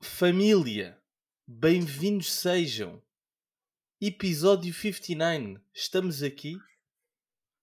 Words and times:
Família, 0.00 1.00
bem-vindos 1.46 2.32
sejam. 2.32 3.00
Episódio 4.00 4.74
59. 4.74 5.60
Estamos 5.72 6.22
aqui, 6.24 6.56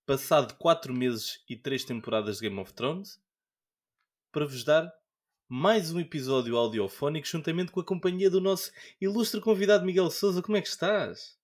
passado 0.05 0.55
4 0.55 0.94
meses 0.94 1.44
e 1.50 1.57
3 1.57 1.84
temporadas 1.84 2.38
de 2.38 2.48
Game 2.48 2.59
of 2.62 2.73
Thrones, 2.73 3.21
para 4.32 4.46
vos 4.46 4.64
dar 4.64 4.89
mais 5.50 5.93
um 5.93 6.00
episódio 6.00 6.57
audiofónico 6.57 7.25
juntamente 7.25 7.71
com 7.71 7.80
a 7.80 7.86
companhia 7.86 8.30
do 8.30 8.41
nosso 8.41 8.71
ilustre 9.00 9.39
convidado 9.39 9.86
Miguel 9.86 10.12
Souza. 10.12 10.41
Como 10.41 10.57
é 10.57 10.62
que 10.62 10.68
estás? 10.68 11.38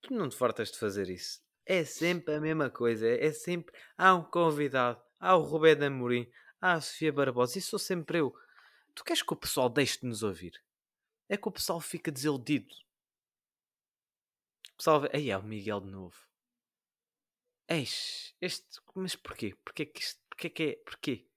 Tu 0.00 0.12
não 0.12 0.28
te 0.28 0.36
fartas 0.36 0.72
de 0.72 0.78
fazer 0.78 1.08
isso. 1.08 1.40
É 1.64 1.84
sempre 1.84 2.34
a 2.34 2.40
mesma 2.40 2.68
coisa. 2.68 3.06
É 3.08 3.30
sempre. 3.32 3.72
Há 3.96 4.14
um 4.14 4.24
convidado. 4.24 5.00
Há 5.20 5.36
o 5.36 5.42
Roberto 5.42 5.82
Amorim. 5.82 6.28
Há 6.60 6.72
a 6.72 6.80
Sofia 6.80 7.12
Barbosa. 7.12 7.58
E 7.58 7.62
sou 7.62 7.78
sempre 7.78 8.18
eu. 8.18 8.34
Tu 8.94 9.04
queres 9.04 9.22
que 9.22 9.32
o 9.32 9.36
pessoal 9.36 9.70
deixe 9.70 10.00
de 10.00 10.06
nos 10.06 10.24
ouvir? 10.24 10.60
É 11.28 11.36
que 11.36 11.48
o 11.48 11.52
pessoal 11.52 11.80
fica 11.80 12.10
desiludido. 12.10 12.74
O 14.72 14.76
pessoal 14.78 15.00
vê. 15.00 15.10
Aí 15.14 15.30
é 15.30 15.38
o 15.38 15.42
Miguel 15.44 15.80
de 15.80 15.90
novo. 15.90 16.16
Eis, 17.68 18.34
este. 18.40 18.80
Mas 18.96 19.14
porquê? 19.14 19.54
Porquê 19.64 19.86
que 19.86 20.00
isto. 20.00 20.20
Porquê 20.28 20.50
que 20.50 20.62
é. 20.64 20.76
Porquê? 20.84 21.31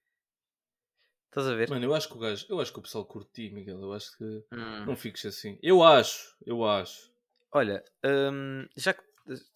Estás 1.35 1.49
a 1.49 1.53
ver? 1.53 1.70
Mano, 1.70 1.84
eu 1.84 1.94
acho 1.94 2.07
que 2.07 2.16
o 2.16 2.17
gajo, 2.17 2.45
eu 2.48 2.62
acho 2.62 2.71
que 2.71 2.80
o 2.80 2.81
pessoal 2.81 3.03
curte 3.03 3.30
ti, 3.49 3.53
Miguel. 3.53 3.77
Eu 3.81 3.91
acho 3.91 4.17
que 4.17 4.23
Hum. 4.53 4.85
não 4.85 4.95
fiques 4.95 5.25
assim. 5.25 5.59
Eu 5.61 5.84
acho, 5.84 6.34
eu 6.45 6.63
acho. 6.66 7.11
Olha, 7.52 7.84
hum, 8.05 8.66
já, 8.77 8.94
que, 8.94 9.03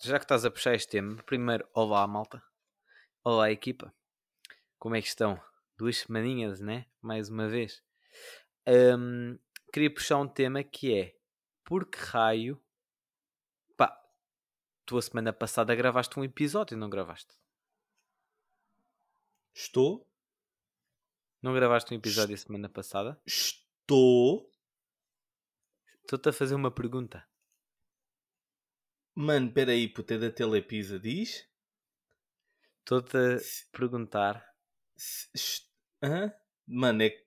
já 0.03 0.19
que 0.19 0.25
estás 0.25 0.43
a 0.43 0.51
puxar 0.51 0.75
este 0.75 0.89
tema, 0.89 1.23
primeiro, 1.23 1.65
olá 1.73 2.05
malta. 2.05 2.43
Olá 3.23 3.49
equipa. 3.49 3.93
Como 4.77 4.93
é 4.93 5.01
que 5.01 5.07
estão? 5.07 5.41
Duas 5.77 5.99
semaninhas, 5.99 6.59
né? 6.59 6.85
Mais 7.01 7.29
uma 7.29 7.47
vez. 7.47 7.81
Hum, 8.67 9.39
queria 9.71 9.93
puxar 9.93 10.17
um 10.17 10.27
tema 10.27 10.61
que 10.61 10.93
é 10.93 11.15
Por 11.63 11.85
que 11.85 11.97
raio... 11.97 12.61
Pá, 13.77 13.97
tu 14.85 14.97
a 14.97 15.01
semana 15.01 15.31
passada 15.31 15.73
gravaste 15.75 16.19
um 16.19 16.25
episódio, 16.25 16.75
não 16.75 16.89
gravaste? 16.89 17.33
Estou, 19.53 20.08
Não 21.41 21.53
gravaste 21.53 21.93
um 21.93 21.97
episódio 21.97 22.35
a 22.35 22.37
semana 22.37 22.69
passada? 22.69 23.21
estou. 23.25 24.51
Estou-te 26.01 26.29
a 26.29 26.33
fazer 26.33 26.55
uma 26.55 26.71
pergunta. 26.71 27.25
Mano, 29.15 29.51
peraí, 29.51 29.87
puta, 29.87 30.15
é 30.15 30.17
da 30.17 30.31
Telepisa, 30.31 30.99
diz? 30.99 31.47
Estou-te 32.79 33.17
a 33.17 33.37
perguntar 33.71 34.43
est- 34.97 35.69
Hã? 36.03 36.33
Mano, 36.67 37.03
é 37.03 37.23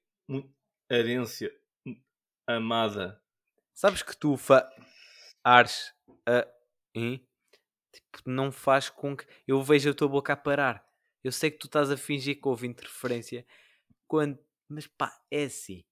herência 0.91 1.51
amada. 2.47 3.23
Sabes 3.75 4.03
que 4.03 4.17
tu 4.17 4.37
fares 4.37 5.95
a 6.27 6.47
hein? 6.95 7.27
tipo, 7.93 8.23
não 8.31 8.51
faz 8.51 8.89
com 8.91 9.17
que 9.17 9.27
eu 9.47 9.63
veja 9.63 9.91
a 9.91 9.95
tua 9.95 10.09
boca 10.09 10.33
a 10.33 10.37
parar. 10.37 10.87
Eu 11.23 11.31
sei 11.33 11.51
que 11.51 11.59
tu 11.59 11.67
estás 11.67 11.91
a 11.91 11.97
fingir 11.97 12.41
que 12.41 12.49
houve 12.49 12.67
interferência 12.67 13.47
quando, 14.13 14.39
mas 14.69 14.87
pá, 14.87 15.11
é 15.31 15.45
assim. 15.45 15.83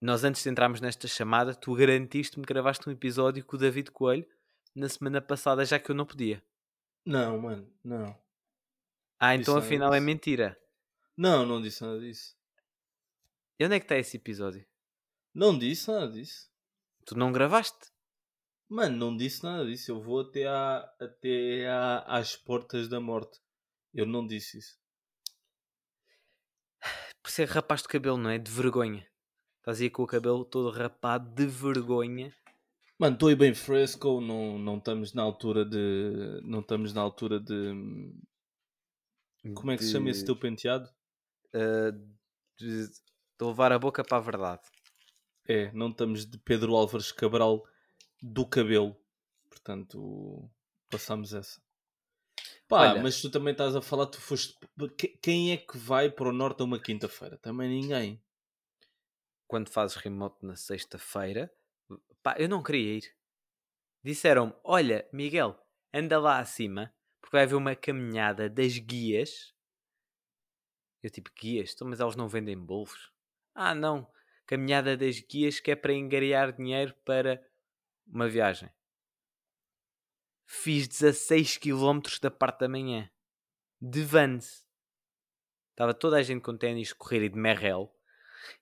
Nós 0.00 0.22
antes 0.22 0.40
de 0.40 0.48
entrarmos 0.48 0.80
nesta 0.80 1.08
chamada, 1.08 1.52
tu 1.52 1.74
garantiste-me 1.74 2.46
que 2.46 2.52
gravaste 2.52 2.88
um 2.88 2.92
episódio 2.92 3.44
com 3.44 3.56
o 3.56 3.58
David 3.58 3.90
Coelho 3.90 4.24
na 4.72 4.88
semana 4.88 5.20
passada, 5.20 5.64
já 5.64 5.80
que 5.80 5.90
eu 5.90 5.96
não 5.96 6.06
podia. 6.06 6.40
Não, 7.04 7.40
mano, 7.40 7.68
não. 7.82 8.16
Ah, 9.18 9.34
então 9.34 9.56
afinal 9.56 9.92
é 9.92 9.98
mentira. 9.98 10.56
Não, 11.16 11.44
não 11.44 11.60
disse 11.60 11.82
nada 11.82 11.98
disso. 11.98 12.36
E 13.58 13.64
onde 13.64 13.74
é 13.74 13.80
que 13.80 13.84
está 13.84 13.96
esse 13.96 14.16
episódio? 14.16 14.64
Não 15.34 15.58
disse 15.58 15.90
nada 15.90 16.06
disso. 16.08 16.48
Tu 17.04 17.18
não 17.18 17.32
gravaste? 17.32 17.90
Mano, 18.68 18.96
não 18.96 19.16
disse 19.16 19.42
nada 19.42 19.66
disso. 19.66 19.90
Eu 19.90 20.00
vou 20.00 20.20
até, 20.20 20.46
à, 20.46 20.78
até 21.00 21.66
à, 21.68 21.98
às 22.16 22.36
portas 22.36 22.86
da 22.88 23.00
morte. 23.00 23.40
Eu 23.92 24.06
não 24.06 24.24
disse 24.24 24.58
isso. 24.58 24.81
Por 27.22 27.30
ser 27.30 27.48
rapaz 27.48 27.82
de 27.82 27.88
cabelo, 27.88 28.16
não 28.16 28.30
é? 28.30 28.38
De 28.38 28.50
vergonha. 28.50 29.06
Estás 29.58 29.80
aí 29.80 29.88
com 29.90 30.02
o 30.02 30.06
cabelo 30.06 30.44
todo 30.44 30.70
rapado 30.70 31.30
de 31.34 31.46
vergonha. 31.46 32.34
Mano, 32.98 33.14
estou 33.14 33.28
aí 33.28 33.36
bem 33.36 33.54
fresco. 33.54 34.20
Não, 34.20 34.58
não 34.58 34.78
estamos 34.78 35.12
na 35.12 35.22
altura 35.22 35.64
de. 35.64 36.40
Não 36.42 36.60
estamos 36.60 36.92
na 36.92 37.00
altura 37.00 37.38
de. 37.40 37.72
Como 39.54 39.70
é 39.72 39.76
que 39.76 39.84
se 39.84 39.92
chama 39.92 40.10
esse 40.10 40.20
de- 40.20 40.26
teu 40.26 40.36
penteado? 40.36 40.88
uh, 41.54 41.92
de, 42.58 42.86
de 42.88 42.92
levar 43.40 43.72
a 43.72 43.78
boca 43.78 44.02
para 44.04 44.16
a 44.18 44.20
verdade. 44.20 44.62
É, 45.46 45.72
não 45.72 45.90
estamos 45.90 46.24
de 46.24 46.38
Pedro 46.38 46.74
Álvares 46.76 47.10
Cabral 47.12 47.64
do 48.22 48.46
cabelo. 48.46 48.96
Portanto, 49.50 50.48
passamos 50.88 51.34
essa. 51.34 51.60
Pá, 52.72 52.92
Olha. 52.92 53.02
mas 53.02 53.20
tu 53.20 53.30
também 53.30 53.52
estás 53.52 53.76
a 53.76 53.82
falar, 53.82 54.06
tu 54.06 54.18
foste. 54.18 54.58
que- 54.96 55.08
Quem 55.22 55.52
é 55.52 55.58
que 55.58 55.76
vai 55.76 56.10
para 56.10 56.30
o 56.30 56.32
norte 56.32 56.62
a 56.62 56.64
uma 56.64 56.80
quinta-feira? 56.80 57.36
Também 57.36 57.68
ninguém. 57.68 58.18
Quando 59.46 59.68
fazes 59.68 59.96
remote 59.96 60.42
na 60.42 60.56
sexta-feira, 60.56 61.52
pá, 62.22 62.34
eu 62.38 62.48
não 62.48 62.62
queria 62.62 62.94
ir. 62.96 63.14
Disseram-me: 64.02 64.54
Olha, 64.64 65.06
Miguel, 65.12 65.54
anda 65.92 66.18
lá 66.18 66.38
acima, 66.38 66.90
porque 67.20 67.36
vai 67.36 67.44
haver 67.44 67.56
uma 67.56 67.76
caminhada 67.76 68.48
das 68.48 68.78
guias. 68.78 69.54
Eu 71.02 71.10
tipo, 71.10 71.30
guias? 71.38 71.74
Então, 71.74 71.86
mas 71.86 72.00
elas 72.00 72.16
não 72.16 72.26
vendem 72.26 72.58
bolos? 72.58 73.12
Ah, 73.54 73.74
não. 73.74 74.10
Caminhada 74.46 74.96
das 74.96 75.20
guias 75.20 75.60
que 75.60 75.72
é 75.72 75.76
para 75.76 75.92
engariar 75.92 76.52
dinheiro 76.56 76.94
para 77.04 77.46
uma 78.06 78.30
viagem. 78.30 78.70
Fiz 80.54 80.86
16 80.86 81.56
km 81.56 82.20
da 82.20 82.30
parte 82.30 82.60
da 82.60 82.68
manhã. 82.68 83.10
De 83.80 84.04
Vans. 84.04 84.68
Estava 85.70 85.94
toda 85.94 86.18
a 86.18 86.22
gente 86.22 86.42
com 86.42 86.58
ténis 86.58 86.88
de 86.88 86.94
correr 86.94 87.24
e 87.24 87.28
de 87.30 87.38
merrell. 87.38 87.90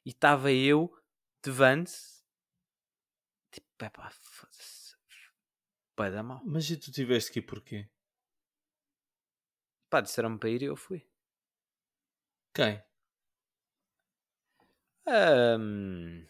E 0.07 0.11
estava 0.11 0.53
eu 0.53 0.97
de 1.43 1.51
Vans. 1.51 2.25
Tipo, 3.51 3.85
epá, 3.85 4.09
foda-se. 4.09 4.97
Da 5.97 6.23
mal. 6.23 6.41
Mas 6.45 6.71
e 6.71 6.77
tu 6.77 6.93
tiveste 6.93 7.33
que 7.33 7.41
ir 7.41 7.43
porquê? 7.43 7.91
Pá, 9.91 10.01
disseram-me 10.01 10.39
para 10.39 10.49
ir 10.49 10.63
e 10.63 10.67
eu 10.67 10.77
fui. 10.77 11.05
Quem? 12.55 12.81
Ahm, 15.07 16.25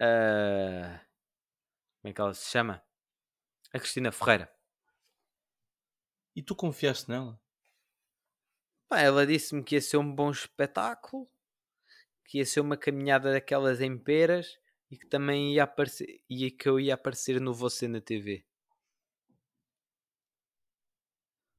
ah, 0.00 1.06
como 2.00 2.10
é 2.10 2.12
que 2.12 2.20
ela 2.20 2.34
se 2.34 2.50
chama? 2.50 2.85
A 3.76 3.78
Cristina 3.78 4.10
Ferreira. 4.10 4.50
E 6.34 6.40
tu 6.42 6.54
confiaste 6.56 7.10
nela? 7.10 7.38
Pá, 8.88 9.00
ela 9.00 9.26
disse-me 9.26 9.62
que 9.62 9.74
ia 9.76 9.80
ser 9.80 9.96
um 9.98 10.14
bom 10.14 10.30
espetáculo, 10.30 11.28
que 12.24 12.38
ia 12.38 12.46
ser 12.46 12.60
uma 12.60 12.76
caminhada 12.76 13.32
daquelas 13.32 13.80
em 13.80 13.98
peras 13.98 14.58
e 14.90 14.96
que 14.98 15.06
também 15.06 15.54
ia 15.54 15.64
aparecer, 15.64 16.22
e 16.30 16.50
que 16.50 16.68
eu 16.68 16.80
ia 16.80 16.94
aparecer 16.94 17.40
no 17.40 17.54
Você 17.54 17.88
na 17.88 18.00
TV. 18.00 18.46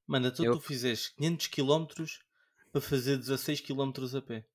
Mano, 0.05 0.28
então 0.28 0.45
Eu- 0.45 0.53
tu 0.53 0.59
fizeste 0.59 1.13
500 1.16 1.47
km 1.47 2.19
para 2.73 2.81
fazer 2.81 3.16
16 3.17 3.61
km 3.61 4.13
a 4.16 4.22
pé. 4.22 4.45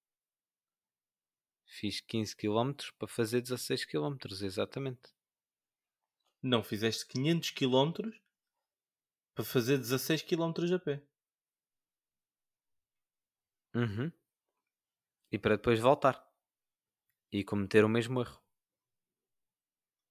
Fiz 1.67 2.00
15 2.00 2.37
km 2.37 2.93
para 2.97 3.09
fazer 3.09 3.41
16 3.41 3.84
km, 3.84 4.41
exatamente. 4.44 5.11
Não, 6.43 6.62
fizeste 6.62 7.06
500 7.06 7.50
km 7.50 7.93
para 9.35 9.44
fazer 9.44 9.79
16 9.79 10.23
km 10.23 10.75
a 10.75 10.79
pé. 10.79 11.03
Uhum. 13.75 14.12
E 15.31 15.39
para 15.39 15.56
depois 15.56 15.81
voltar. 15.81 16.23
E 17.31 17.44
cometer 17.44 17.85
o 17.85 17.89
mesmo 17.89 18.21
erro. 18.21 18.43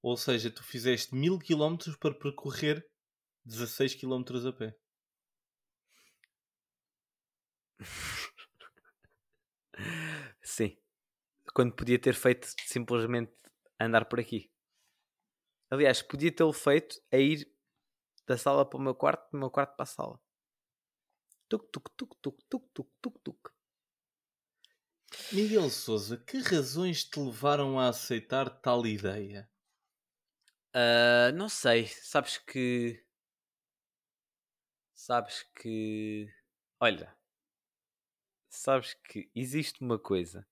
Ou 0.01 0.18
seja, 0.18 0.50
tu 0.50 0.63
fizeste 0.63 1.13
1000 1.13 1.38
km 1.39 1.95
para 2.00 2.13
percorrer 2.13 2.88
16 3.45 3.95
km 3.95 4.48
a 4.48 4.54
pé. 4.54 4.75
Sim. 10.42 10.77
Quando 11.54 11.75
podia 11.75 12.00
ter 12.00 12.16
feito 12.16 12.48
simplesmente 12.66 13.31
andar 13.80 14.06
por 14.06 14.19
aqui. 14.19 14.50
Aliás, 15.71 16.01
podia 16.03 16.31
tê-lo 16.31 16.53
feito 16.53 17.01
a 17.12 17.18
ir 17.18 17.47
da 18.27 18.38
sala 18.38 18.65
para 18.69 18.77
o 18.79 18.81
meu 18.81 18.95
quarto, 18.95 19.31
do 19.31 19.39
meu 19.39 19.51
quarto 19.51 19.75
para 19.75 19.83
a 19.83 19.88
sala. 19.88 20.21
Tuc, 21.50 21.63
tuc, 21.73 21.85
tuc, 21.97 22.12
tuc, 22.23 22.38
tuc, 22.50 22.63
tuc, 22.73 22.89
tuc, 23.01 23.15
tuc. 23.23 23.39
Miguel 25.31 25.69
Souza, 25.69 26.15
que 26.15 26.38
razões 26.38 27.03
te 27.03 27.19
levaram 27.19 27.79
a 27.79 27.89
aceitar 27.89 28.50
tal 28.62 28.85
ideia? 28.85 29.50
Ah, 30.73 31.31
não 31.33 31.47
sei, 31.50 31.88
sabes 31.88 32.38
que. 32.38 33.06
Sabes 34.94 35.44
que. 35.53 36.29
Olha, 36.79 37.17
sabes 38.50 38.94
que 38.94 39.31
existe 39.33 39.81
uma 39.83 39.97
coisa. 39.97 40.47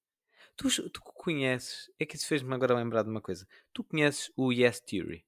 Tu, 0.60 0.90
tu 0.90 1.02
conheces. 1.02 1.90
É 1.98 2.06
que 2.06 2.18
isso 2.18 2.28
fez-me 2.28 2.54
agora 2.54 2.76
lembrar 2.76 3.04
de 3.04 3.10
uma 3.10 3.22
coisa. 3.22 3.48
Tu 3.72 3.82
conheces 3.82 4.30
o 4.36 4.52
Yes 4.52 4.82
Theory? 4.82 5.26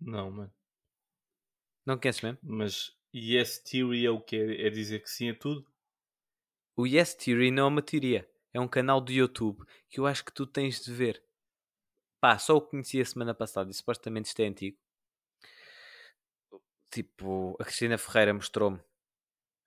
Não, 0.00 0.30
mano. 0.30 0.52
Não 1.86 1.96
conheces 1.96 2.20
mesmo? 2.20 2.38
Mas 2.42 2.96
Yes 3.14 3.58
Theory 3.60 4.04
é 4.04 4.10
o 4.10 4.20
que 4.20 4.34
é? 4.34 4.66
É 4.66 4.70
dizer 4.70 5.00
que 5.04 5.08
sim 5.08 5.30
a 5.30 5.38
tudo? 5.38 5.64
O 6.76 6.84
Yes 6.84 7.14
Theory 7.14 7.52
não 7.52 7.66
é 7.66 7.68
uma 7.68 7.82
teoria. 7.82 8.28
É 8.52 8.58
um 8.58 8.66
canal 8.66 9.00
do 9.00 9.12
YouTube 9.12 9.64
que 9.88 10.00
eu 10.00 10.06
acho 10.06 10.24
que 10.24 10.32
tu 10.32 10.44
tens 10.44 10.82
de 10.82 10.92
ver. 10.92 11.22
Pá, 12.20 12.36
só 12.38 12.56
o 12.56 12.60
conheci 12.60 13.00
a 13.00 13.04
semana 13.04 13.32
passada 13.34 13.70
e 13.70 13.74
supostamente 13.74 14.26
isto 14.26 14.40
é 14.40 14.46
antigo. 14.46 14.76
Tipo, 16.90 17.56
a 17.60 17.64
Cristina 17.64 17.98
Ferreira 17.98 18.34
mostrou-me 18.34 18.80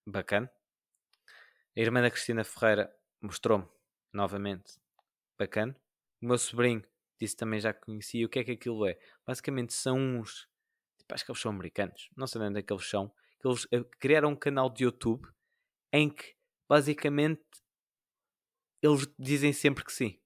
bacana. 0.05 0.51
A 1.77 1.79
irmã 1.79 2.01
da 2.01 2.09
Cristina 2.09 2.43
Ferreira 2.43 2.91
mostrou-me 3.21 3.67
novamente 4.11 4.79
bacana. 5.37 5.79
O 6.19 6.25
meu 6.25 6.39
sobrinho 6.39 6.83
disse 7.19 7.35
também 7.35 7.59
já 7.59 7.71
que 7.71 7.81
conhecia. 7.81 8.25
O 8.25 8.29
que 8.29 8.39
é 8.39 8.43
que 8.43 8.51
aquilo 8.53 8.87
é? 8.87 8.97
Basicamente 9.23 9.75
são 9.75 9.95
uns. 9.95 10.49
Tipo, 10.97 11.13
acho 11.13 11.23
que 11.23 11.29
eles 11.29 11.39
são 11.39 11.51
americanos. 11.51 12.09
Não 12.17 12.25
sei 12.25 12.41
de 12.41 12.47
onde 12.47 12.59
é 12.59 12.63
que 12.63 12.73
eles 12.73 12.89
são. 12.89 13.13
Que 13.39 13.47
eles 13.47 13.67
eh, 13.71 13.83
criaram 13.99 14.29
um 14.29 14.35
canal 14.35 14.71
de 14.71 14.85
YouTube 14.85 15.27
em 15.93 16.09
que 16.09 16.35
basicamente 16.67 17.43
eles 18.81 19.07
dizem 19.19 19.53
sempre 19.53 19.85
que 19.85 19.93
sim. 19.93 20.19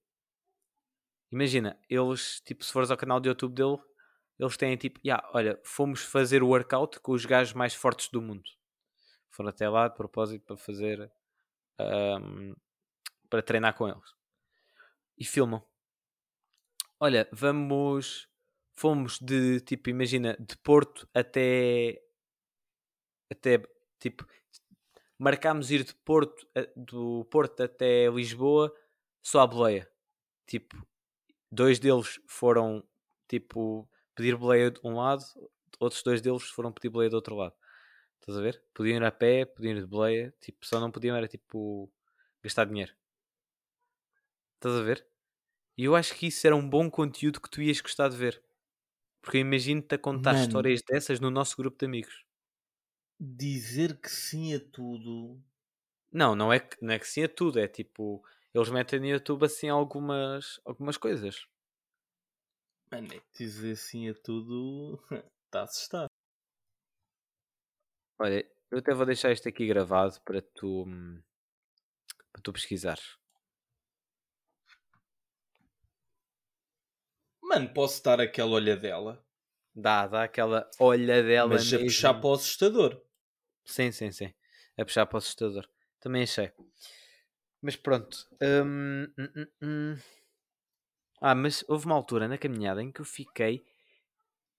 Imagina, 1.29 1.77
eles, 1.89 2.39
tipo, 2.45 2.63
se 2.63 2.71
fores 2.71 2.89
ao 2.89 2.95
canal 2.95 3.19
de 3.19 3.27
YouTube 3.27 3.55
dele, 3.55 3.77
eles 4.39 4.55
têm 4.55 4.77
tipo, 4.77 5.01
"Ya, 5.05 5.21
olha, 5.33 5.59
fomos 5.65 6.01
fazer 6.01 6.43
o 6.43 6.47
workout 6.47 7.01
com 7.01 7.11
os 7.11 7.25
gajos 7.25 7.53
mais 7.53 7.73
fortes 7.73 8.07
do 8.07 8.21
mundo. 8.21 8.49
Foram 9.29 9.49
até 9.49 9.67
lá 9.67 9.89
de 9.89 9.95
propósito 9.95 10.45
para 10.45 10.55
fazer, 10.55 11.11
ahm, 11.79 12.53
para 13.29 13.43
treinar 13.43 13.75
com 13.75 13.87
eles. 13.89 14.09
E 15.17 15.23
filmam. 15.25 15.63
Olha, 16.99 17.27
vamos, 17.33 18.27
fomos 18.75 19.19
de, 19.19 19.59
tipo, 19.61 19.89
imagina, 19.89 20.37
de 20.39 20.55
Porto 20.57 21.07
até, 21.13 21.99
até, 23.29 23.61
tipo, 23.99 24.25
marcámos 25.19 25.71
ir 25.71 25.83
de 25.83 25.95
Porto, 25.95 26.47
a- 26.55 26.67
do 26.75 27.25
Porto 27.25 27.63
até 27.63 28.09
Lisboa 28.09 28.73
só 29.23 29.41
à 29.41 29.47
boleia. 29.47 29.89
Tipo, 30.47 30.77
dois 31.51 31.79
deles 31.79 32.19
foram 32.27 32.83
tipo 33.29 33.89
pedir 34.15 34.37
boleia 34.37 34.71
de 34.71 34.79
um 34.85 34.95
lado, 34.95 35.23
outros 35.79 36.03
dois 36.03 36.21
deles 36.21 36.43
foram 36.45 36.71
pedir 36.73 36.89
boleia 36.89 37.09
do 37.11 37.15
outro 37.17 37.35
lado. 37.35 37.55
Estás 38.21 38.37
a 38.37 38.41
ver? 38.41 38.63
Podiam 38.73 38.97
ir 38.97 39.03
a 39.03 39.11
pé, 39.11 39.45
podiam 39.45 39.75
ir 39.75 39.81
de 39.81 39.87
boleia, 39.87 40.33
tipo, 40.39 40.65
só 40.65 40.79
não 40.79 40.91
podiam 40.91 41.15
era 41.17 41.27
tipo 41.27 41.91
gastar 42.43 42.65
dinheiro. 42.65 42.93
Estás 44.55 44.75
a 44.77 44.83
ver? 44.83 45.05
E 45.77 45.85
eu 45.85 45.95
acho 45.95 46.15
que 46.15 46.27
isso 46.27 46.47
era 46.47 46.55
um 46.55 46.69
bom 46.69 46.89
conteúdo 46.89 47.41
que 47.41 47.49
tu 47.51 47.61
ias 47.61 47.81
gostar 47.81 48.09
de 48.09 48.17
ver. 48.17 48.43
Porque 49.21 49.37
eu 49.37 49.41
imagino-te 49.41 49.95
a 49.95 49.99
contar 49.99 50.33
Mano. 50.33 50.35
histórias 50.35 50.81
dessas 50.87 51.19
no 51.19 51.31
nosso 51.31 51.57
grupo 51.57 51.77
de 51.79 51.85
amigos. 51.87 52.25
Dizer 53.41 54.01
que 54.01 54.09
sim 54.09 54.53
a 54.53 54.59
tudo. 54.59 55.41
Não, 56.11 56.35
não 56.35 56.51
é 56.53 56.59
que, 56.59 56.77
não 56.81 56.93
é 56.93 56.99
que 56.99 57.07
sim 57.07 57.23
a 57.23 57.27
tudo, 57.29 57.59
é 57.59 57.67
tipo, 57.67 58.23
eles 58.53 58.69
metem 58.69 58.99
no 58.99 59.07
YouTube 59.07 59.45
assim 59.45 59.67
algumas, 59.69 60.59
algumas 60.65 60.97
coisas. 60.97 61.45
Mano, 62.91 63.13
é 63.13 63.19
que 63.19 63.37
dizer 63.43 63.75
sim 63.75 64.07
a 64.09 64.13
tudo. 64.13 65.01
Está 65.45 65.61
a 65.61 65.63
assustar. 65.63 66.10
Olha, 68.21 68.45
eu 68.71 68.77
até 68.77 68.93
vou 68.93 69.05
deixar 69.05 69.31
isto 69.33 69.49
aqui 69.49 69.67
gravado 69.67 70.21
para 70.21 70.41
tu, 70.41 70.83
hum, 70.87 71.21
para 72.31 72.41
tu 72.41 72.51
pesquisares. 72.53 73.17
Mano, 77.43 77.71
posso 77.71 78.03
dar 78.03 78.19
aquela 78.19 78.53
olhadela, 78.53 79.23
Dá, 79.75 80.07
dá 80.07 80.23
aquela 80.23 80.69
olhadela 80.79 81.49
mas 81.49 81.73
a 81.73 81.79
mesmo. 81.79 81.85
puxar 81.85 82.13
para 82.15 82.29
o 82.29 82.33
assustador. 82.33 83.01
Sim, 83.65 83.91
sim, 83.91 84.11
sim. 84.11 84.33
A 84.77 84.85
puxar 84.85 85.05
para 85.07 85.15
o 85.15 85.17
assustador. 85.17 85.67
Também 85.99 86.23
achei. 86.23 86.51
Mas 87.61 87.75
pronto. 87.75 88.27
Hum, 88.41 89.13
hum, 89.17 89.29
hum, 89.35 89.47
hum. 89.61 89.97
Ah, 91.21 91.33
mas 91.35 91.63
houve 91.67 91.85
uma 91.85 91.95
altura 91.95 92.27
na 92.27 92.37
caminhada 92.37 92.81
em 92.83 92.91
que 92.91 92.99
eu 93.01 93.05
fiquei 93.05 93.63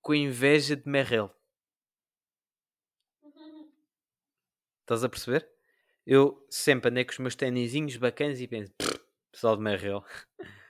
com 0.03 0.15
inveja 0.15 0.77
de 0.77 0.89
Merrell. 0.89 1.35
Estás 4.93 5.05
a 5.05 5.09
perceber? 5.09 5.49
Eu 6.07 6.47
sempre 6.51 6.91
andei 6.91 7.03
com 7.03 7.13
os 7.13 7.19
meus 7.19 7.35
tenizinhos 7.35 7.97
bacanas 7.97 8.39
e 8.43 8.47
penso, 8.47 8.71
"Pff, 8.75 9.01
pessoal 9.31 9.57
de 9.57 9.63
Merrell. 9.63 10.05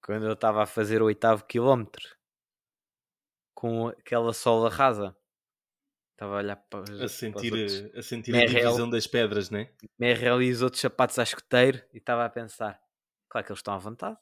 Quando 0.00 0.26
eu 0.26 0.34
estava 0.34 0.62
a 0.62 0.66
fazer 0.66 1.02
o 1.02 1.06
oitavo 1.06 1.44
quilómetro 1.44 2.16
com 3.52 3.88
aquela 3.88 4.32
sola 4.32 4.70
rasa, 4.70 5.16
estava 6.12 6.34
a 6.34 6.36
olhar 6.36 6.54
para, 6.54 6.84
para 6.84 7.04
A 7.04 7.08
sentir, 7.08 7.52
outros 7.52 7.96
a, 7.96 8.02
sentir 8.02 8.32
a 8.32 8.38
Merrell. 8.38 8.60
divisão 8.66 8.88
das 8.88 9.08
pedras, 9.08 9.50
né? 9.50 9.72
Merrell 9.98 10.40
e 10.40 10.52
os 10.52 10.62
outros 10.62 10.80
sapatos 10.80 11.18
a 11.18 11.24
escoteiro 11.24 11.82
e 11.92 11.98
estava 11.98 12.24
a 12.24 12.30
pensar, 12.30 12.80
claro 13.28 13.44
que 13.44 13.50
eles 13.50 13.58
estão 13.58 13.74
à 13.74 13.78
vontade. 13.78 14.16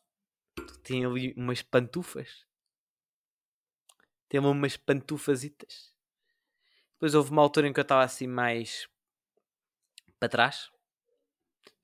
Tem 0.82 1.04
ali 1.04 1.34
umas 1.36 1.60
pantufas. 1.60 2.46
Tem 4.30 4.40
ali 4.40 4.48
umas 4.48 4.78
pantufazitas. 4.78 5.92
Depois 6.94 7.14
houve 7.14 7.32
uma 7.32 7.42
altura 7.42 7.66
em 7.66 7.72
que 7.72 7.80
eu 7.80 7.82
estava 7.82 8.02
assim 8.04 8.26
mais 8.28 8.88
para 10.22 10.28
trás. 10.28 10.70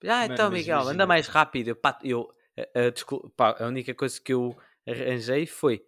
Ah, 0.04 0.22
Mano, 0.22 0.32
então 0.34 0.50
Miguel, 0.50 0.76
anda 0.78 0.84
imagina. 0.84 1.06
mais 1.06 1.26
rápido. 1.26 1.68
Eu, 1.68 1.76
pá, 1.76 1.98
eu, 2.04 2.32
a, 2.56 2.86
a- 2.86 2.90
descul- 2.90 3.28
pá, 3.30 3.56
a 3.58 3.66
única 3.66 3.92
coisa 3.94 4.20
que 4.20 4.32
eu 4.32 4.56
arranjei 4.86 5.44
foi 5.44 5.84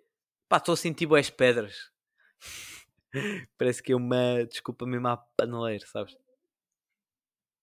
pá, 0.48 0.56
estou 0.56 0.72
a 0.72 0.76
sentir 0.76 1.06
boas 1.06 1.30
pedras. 1.30 1.92
Parece 3.56 3.80
que 3.82 3.92
é 3.92 3.96
uma 3.96 4.44
desculpa 4.46 4.84
mesmo 4.84 5.06
à 5.06 5.16
paneleira, 5.16 5.86
sabes? 5.86 6.16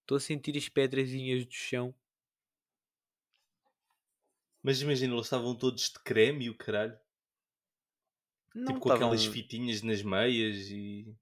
Estou 0.02 0.16
a 0.16 0.22
sentir 0.22 0.56
as 0.58 0.70
pedrazinhas 0.70 1.46
do 1.46 1.54
chão. 1.54 1.94
Mas 4.64 4.82
imagina, 4.82 5.14
eles 5.14 5.26
estavam 5.26 5.54
todos 5.54 5.90
de 5.90 6.00
creme 6.00 6.46
e 6.46 6.50
o 6.50 6.58
caralho. 6.58 6.98
Não 8.56 8.68
tipo 8.68 8.80
com 8.80 8.90
estavam- 8.90 9.12
aquelas 9.12 9.26
fitinhas 9.26 9.82
nas 9.82 10.02
meias 10.02 10.70
e. 10.70 11.14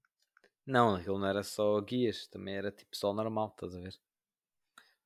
Não, 0.66 0.94
aquilo 0.96 1.18
não 1.18 1.26
era 1.28 1.42
só 1.42 1.80
guias, 1.80 2.26
também 2.28 2.54
era 2.56 2.70
tipo 2.70 2.90
pessoal 2.90 3.14
normal, 3.14 3.48
estás 3.48 3.74
a 3.74 3.80
ver? 3.80 3.98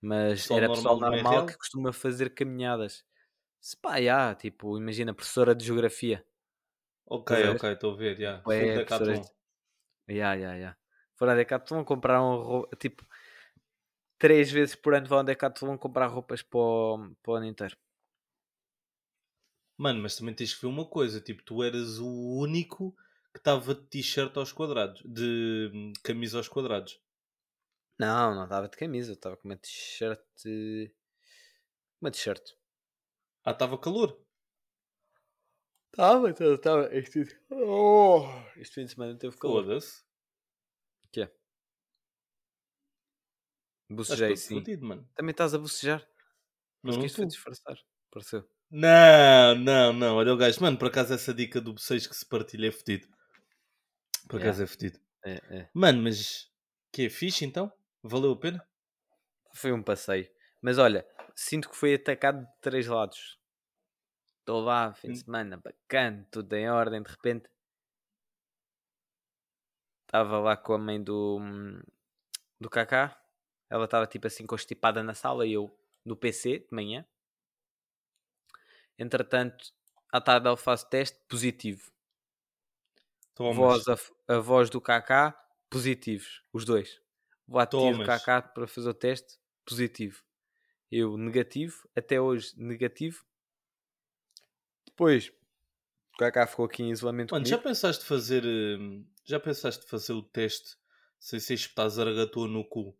Mas 0.00 0.48
Pessoal 0.48 0.60
era 0.62 0.68
normal 0.70 0.98
pessoal 0.98 0.98
normal 1.00 1.44
que 1.44 1.56
costuma 1.56 1.92
fazer 1.92 2.30
caminhadas. 2.34 3.04
Se 3.60 3.76
pá, 3.76 4.00
já, 4.02 4.34
tipo, 4.34 4.78
imagina, 4.78 5.14
professora 5.14 5.54
de 5.54 5.64
geografia. 5.64 6.26
Ok, 7.06 7.30
Estás 7.30 7.42
a 7.44 7.48
ver? 7.48 7.60
ok, 7.60 7.64
estou 7.72 7.92
a 7.94 7.96
ver, 7.96 8.16
já. 8.18 8.34
Professoras 8.72 8.72
Decathlon. 8.72 9.22
de- 9.22 9.32
Ya, 10.08 10.34
ya, 10.36 10.56
ya. 10.56 10.76
Foram 11.16 11.32
a 11.34 11.36
Decathlon 11.36 11.84
comprar 11.84 12.22
um 12.22 12.36
roupa, 12.42 12.76
tipo, 12.76 13.06
três 14.18 14.50
vezes 14.52 14.76
por 14.76 14.94
ano 14.94 15.08
vão 15.08 15.18
a 15.18 15.22
Decathlon 15.24 15.76
comprar 15.78 16.06
roupas 16.06 16.42
para 16.42 16.58
o, 16.60 17.14
para 17.22 17.32
o 17.32 17.34
ano 17.36 17.46
inteiro. 17.46 17.76
Mano, 19.76 20.00
mas 20.02 20.14
também 20.16 20.32
tens 20.34 20.54
que 20.54 20.60
ver 20.60 20.68
uma 20.68 20.84
coisa, 20.86 21.20
tipo, 21.20 21.42
tu 21.42 21.62
eras 21.62 21.98
o 21.98 22.06
único 22.38 22.94
que 23.32 23.38
estava 23.38 23.74
de 23.74 23.82
t-shirt 23.86 24.36
aos 24.36 24.52
quadrados, 24.52 25.02
de 25.04 25.70
hum, 25.72 25.92
camisa 26.02 26.38
aos 26.38 26.48
quadrados. 26.48 27.00
Não, 27.98 28.34
não 28.34 28.44
estava 28.44 28.68
de 28.68 28.76
camisa, 28.76 29.12
estava 29.12 29.36
com 29.36 29.48
uma 29.48 29.56
t-shirt. 29.56 30.20
Uma 32.00 32.10
t-shirt. 32.10 32.42
Ah, 33.44 33.52
estava 33.52 33.78
calor. 33.78 34.18
Estava, 35.92 36.30
estava. 36.30 36.94
Este, 36.96 37.24
oh, 37.50 38.24
este 38.56 38.74
fim 38.74 38.84
de 38.84 38.92
semana 38.92 39.18
teve 39.18 39.36
calor. 39.36 39.64
Foda-se. 39.64 40.04
que 41.12 41.22
é? 41.22 41.32
Bocejei, 43.90 44.36
sim. 44.36 44.54
fodido, 44.54 44.86
mano. 44.86 45.08
Também 45.14 45.32
estás 45.32 45.52
a 45.52 45.58
bocejar. 45.58 46.00
Não, 46.82 46.92
não 46.92 47.00
Conseguiste 47.00 47.22
estou. 47.22 47.26
disfarçar. 47.26 47.76
Pareceu. 48.10 48.48
Não, 48.70 49.54
não, 49.56 49.92
não. 49.92 50.16
Olha 50.16 50.32
o 50.32 50.36
gajo. 50.36 50.60
Mano, 50.60 50.78
por 50.78 50.88
acaso 50.88 51.12
essa 51.12 51.34
dica 51.34 51.60
do 51.60 51.72
bocejo 51.72 52.08
que 52.08 52.16
se 52.16 52.24
partilha 52.24 52.68
é 52.68 52.72
fedido. 52.72 53.08
Por 54.30 54.40
Yeah. 54.40 54.44
acaso 54.50 54.62
é 54.62 54.66
fedido. 54.66 54.98
É, 55.24 55.34
é. 55.58 55.68
Mano, 55.74 56.02
mas 56.02 56.50
que 56.92 57.06
é 57.06 57.10
fixe 57.10 57.44
então? 57.44 57.70
Valeu 58.02 58.32
a 58.32 58.36
pena? 58.40 58.66
Foi 59.54 59.72
um 59.72 59.82
passeio. 59.82 60.28
Mas 60.60 60.78
olha, 60.78 61.06
sinto 61.36 61.68
que 61.70 61.76
foi 61.76 61.94
atacado 61.94 62.40
de 62.44 62.52
três 62.60 62.86
lados. 62.86 63.38
Estou 64.40 64.60
lá, 64.60 64.92
fim 64.92 65.12
de 65.12 65.20
Hum. 65.20 65.22
semana, 65.24 65.56
bacana, 65.56 66.26
tudo 66.30 66.52
em 66.54 66.68
ordem, 66.68 67.02
de 67.02 67.10
repente. 67.10 67.48
Estava 70.06 70.38
lá 70.40 70.56
com 70.58 70.74
a 70.74 70.78
mãe 70.78 71.02
do, 71.02 71.38
do 72.60 72.70
Kaká. 72.70 73.20
Ela 73.68 73.84
estava 73.86 74.06
tipo 74.06 74.26
assim 74.26 74.46
constipada 74.46 75.02
na 75.02 75.14
sala 75.14 75.46
e 75.46 75.52
eu 75.52 75.76
no 76.04 76.16
PC 76.16 76.60
de 76.60 76.68
manhã. 76.72 77.06
Entretanto, 78.98 79.64
à 80.12 80.20
tarde 80.20 80.48
ele 80.48 80.56
faz 80.56 80.84
teste 80.84 81.18
positivo. 81.28 81.90
Voz, 83.52 83.88
a, 83.88 83.96
a 84.28 84.38
voz 84.38 84.68
do 84.70 84.80
Kaká, 84.80 85.38
positivos. 85.68 86.42
Os 86.52 86.64
dois. 86.64 87.00
Vou 87.46 87.58
à 87.60 87.66
tia 87.66 87.78
do. 87.96 88.04
Kaká 88.04 88.42
para 88.42 88.66
fazer 88.66 88.88
o 88.90 88.94
teste, 88.94 89.38
positivo. 89.64 90.22
Eu, 90.90 91.16
negativo. 91.16 91.88
Até 91.96 92.20
hoje, 92.20 92.52
negativo. 92.56 93.24
Depois, 94.86 95.28
o 96.14 96.18
Kaká 96.18 96.46
ficou 96.46 96.64
aqui 96.66 96.82
em 96.82 96.90
isolamento 96.90 97.32
Mano, 97.32 97.46
já 97.46 97.58
pensaste 97.58 98.04
fazer. 98.04 98.44
hum, 98.44 99.06
Já 99.24 99.38
pensaste 99.40 99.86
fazer 99.86 100.12
o 100.12 100.22
teste 100.22 100.76
sem 101.18 101.38
ser 101.40 101.54
espetar 101.54 101.88
zaragatua 101.88 102.48
no 102.48 102.64
cu? 102.64 102.96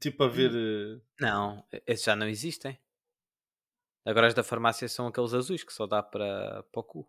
Tipo 0.00 0.24
a 0.24 0.28
ver. 0.28 0.50
Hum. 0.52 0.96
eh, 0.96 1.00
Não, 1.20 1.66
esses 1.86 2.04
já 2.04 2.16
não 2.16 2.26
existem. 2.28 2.78
Agora 4.04 4.26
as 4.26 4.34
da 4.34 4.42
farmácia 4.42 4.88
são 4.88 5.06
aqueles 5.06 5.32
azuis 5.34 5.62
que 5.62 5.72
só 5.72 5.86
dá 5.86 6.02
para, 6.02 6.62
para 6.64 6.80
o 6.80 6.84
cu. 6.84 7.08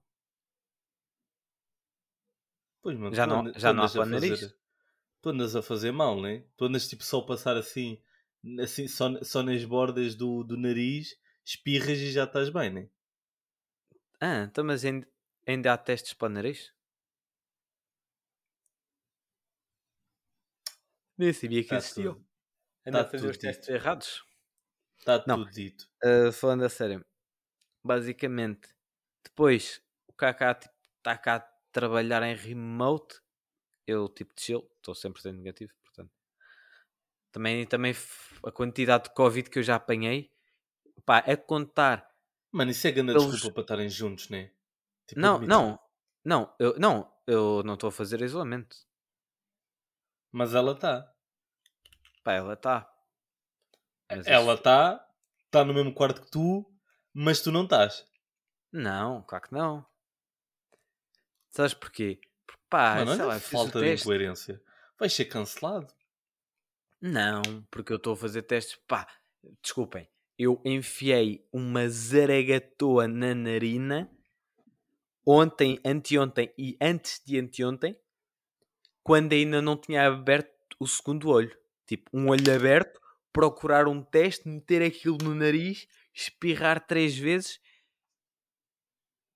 Pois, 2.84 2.96
mano, 2.98 3.16
Já 3.16 3.26
não- 3.26 3.52
já 3.56 3.74
não 3.74 3.84
há 3.84 3.90
para 3.90 4.06
nariz? 4.06 4.56
Tu 5.22 5.30
andas 5.30 5.56
a 5.56 5.64
fazer 5.64 5.92
mal, 5.92 6.22
né? 6.22 6.46
Tu 6.58 6.66
andas 6.66 6.88
tipo 6.88 7.04
só 7.04 7.20
a 7.20 7.26
passar 7.26 7.58
assim, 7.58 8.00
assim 8.62 8.88
só, 8.88 9.24
só 9.24 9.42
nas 9.44 9.66
bordas 9.66 10.16
do, 10.16 10.44
do 10.44 10.58
nariz, 10.58 11.18
espirras 11.46 11.98
e 12.00 12.12
já 12.12 12.26
estás 12.26 12.50
bem, 12.50 12.72
né? 12.72 12.90
Ah, 14.20 14.46
então 14.50 14.64
mas 14.64 14.84
ainda, 14.86 15.08
ainda 15.48 15.72
há 15.74 15.78
testes 15.78 16.14
para 16.14 16.26
o 16.28 16.30
nariz? 16.30 16.74
Nem 21.18 21.34
sabia 21.34 21.64
que 21.66 21.74
Está 21.74 21.76
existiam. 21.76 22.14
tudo, 22.14 22.24
Anda 22.88 23.02
a 23.04 23.06
tá 23.06 23.10
fazer 23.10 23.30
os 23.30 23.38
testes 23.38 23.68
dito. 23.68 23.70
errados. 23.70 24.24
tá 25.06 25.20
Não. 25.26 25.38
tudo 25.38 25.50
dito. 25.52 25.88
Uh, 26.04 26.32
falando 26.34 26.64
a 26.66 26.70
sério, 26.70 27.06
basicamente, 27.84 28.70
depois 29.24 29.82
o 30.08 30.14
Kaká 30.14 30.52
está 30.98 31.18
cá 31.18 31.36
a 31.38 31.40
trabalhar 31.74 32.24
em 32.24 32.36
remote. 32.36 33.20
Eu, 33.86 34.08
tipo, 34.08 34.34
de 34.36 34.42
chill, 34.42 34.70
estou 34.78 34.94
100% 34.96 35.34
negativo, 35.36 35.74
portanto. 35.84 36.12
Também, 37.32 37.66
também 37.66 37.94
a 38.46 38.52
quantidade 38.52 39.06
de 39.06 39.14
Covid 39.14 39.50
que 39.50 39.60
eu 39.60 39.64
já 39.64 39.76
apanhei, 39.76 40.32
pá, 41.06 41.22
é 41.26 41.36
contar. 41.36 42.08
Mano, 42.52 42.72
isso 42.72 42.88
é 42.88 42.92
grande 42.92 43.12
Eles- 43.12 43.30
desculpa 43.32 43.56
para 43.56 43.62
estarem 43.64 43.90
juntos, 43.90 44.30
né? 44.30 44.52
Tipo, 45.08 45.20
Não, 45.20 45.34
admite. 45.36 45.50
não, 45.50 45.80
não, 46.24 46.56
eu 46.60 46.80
não, 46.80 47.14
eu 47.28 47.64
não 47.64 47.74
estou 47.74 47.90
a 47.90 47.92
fazer 47.92 48.22
isolamento. 48.22 48.78
Mas 50.32 50.54
ela 50.56 50.72
está. 50.74 51.12
Pá, 52.24 52.34
ela 52.34 52.54
está. 52.54 52.90
Ela 54.08 54.22
isso- 54.22 54.52
está, 54.54 55.10
está 55.46 55.66
no 55.66 55.74
mesmo 55.74 55.94
quarto 55.94 56.22
que 56.22 56.30
tu, 56.32 56.72
mas 57.14 57.42
tu 57.42 57.52
não 57.52 57.64
estás. 57.64 58.06
Não, 58.72 59.22
claro 59.24 59.48
que 59.48 59.54
não. 59.54 59.86
Sabes 61.54 61.76
porquê? 61.76 62.20
Porque, 62.48 62.62
pá, 62.68 62.96
Mano, 62.96 63.16
sei 63.16 63.26
lá, 63.26 63.40
falta 63.40 63.80
de 63.80 63.86
teste. 63.86 64.06
incoerência. 64.08 64.62
Vai 64.98 65.08
ser 65.08 65.26
cancelado. 65.26 65.94
Não, 67.00 67.44
porque 67.70 67.94
eu 67.94 67.98
estou 67.98 68.14
a 68.14 68.18
fazer 68.18 68.42
testes. 68.42 68.76
Pá, 68.88 69.08
desculpem. 69.62 70.10
Eu 70.38 70.60
enfiei 70.66 71.48
uma 71.54 71.88
zaragatoa 71.88 73.08
na 73.08 73.36
narina 73.36 74.10
ontem, 75.24 75.80
anteontem 75.86 76.52
e 76.58 76.76
antes 76.82 77.22
de 77.24 77.40
anteontem, 77.40 77.96
quando 79.04 79.34
ainda 79.34 79.62
não 79.62 79.78
tinha 79.78 80.08
aberto 80.08 80.50
o 80.80 80.88
segundo 80.88 81.30
olho. 81.30 81.56
Tipo, 81.86 82.10
um 82.12 82.30
olho 82.30 82.56
aberto, 82.56 83.00
procurar 83.32 83.88
um 83.88 84.02
teste, 84.02 84.50
meter 84.50 84.82
aquilo 84.82 85.18
no 85.22 85.36
nariz, 85.36 85.88
espirrar 86.16 86.88
três 86.88 87.16
vezes. 87.16 87.60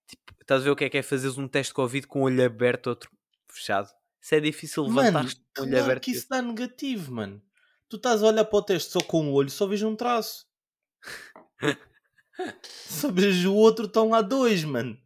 Tipo, 0.08 0.34
estás 0.42 0.62
a 0.62 0.64
ver 0.64 0.70
o 0.72 0.76
que 0.76 0.86
é 0.86 0.90
que 0.90 0.98
é 0.98 1.04
fazeres 1.04 1.38
um 1.38 1.48
teste 1.48 1.72
de 1.72 1.76
Covid 1.76 2.08
com 2.08 2.20
um 2.22 2.24
olho 2.24 2.46
aberto, 2.46 2.88
outro 2.88 3.10
fechado? 3.52 3.90
Isso 4.22 4.36
é 4.36 4.40
difícil 4.40 4.84
Mano, 4.88 4.98
levantar-te 5.02 5.36
com 5.56 5.62
o 5.62 5.64
olho 5.64 5.72
claro 5.72 5.86
aberto. 5.86 6.04
que 6.04 6.12
isso 6.12 6.28
dá 6.30 6.42
negativo, 6.42 7.12
mano. 7.14 7.42
Tu 7.90 7.96
estás 7.98 8.22
a 8.24 8.28
olhar 8.28 8.46
para 8.46 8.58
o 8.58 8.62
teste 8.62 8.92
só 8.92 9.00
com 9.02 9.30
o 9.30 9.34
olho, 9.34 9.50
só 9.50 9.66
vejo 9.68 9.88
um 9.88 9.96
traço. 9.96 10.46
só 12.64 13.12
vejo 13.12 13.52
o 13.54 13.56
outro, 13.56 13.86
estão 13.86 14.10
lá 14.10 14.22
dois, 14.22 14.64
mano. 14.64 14.98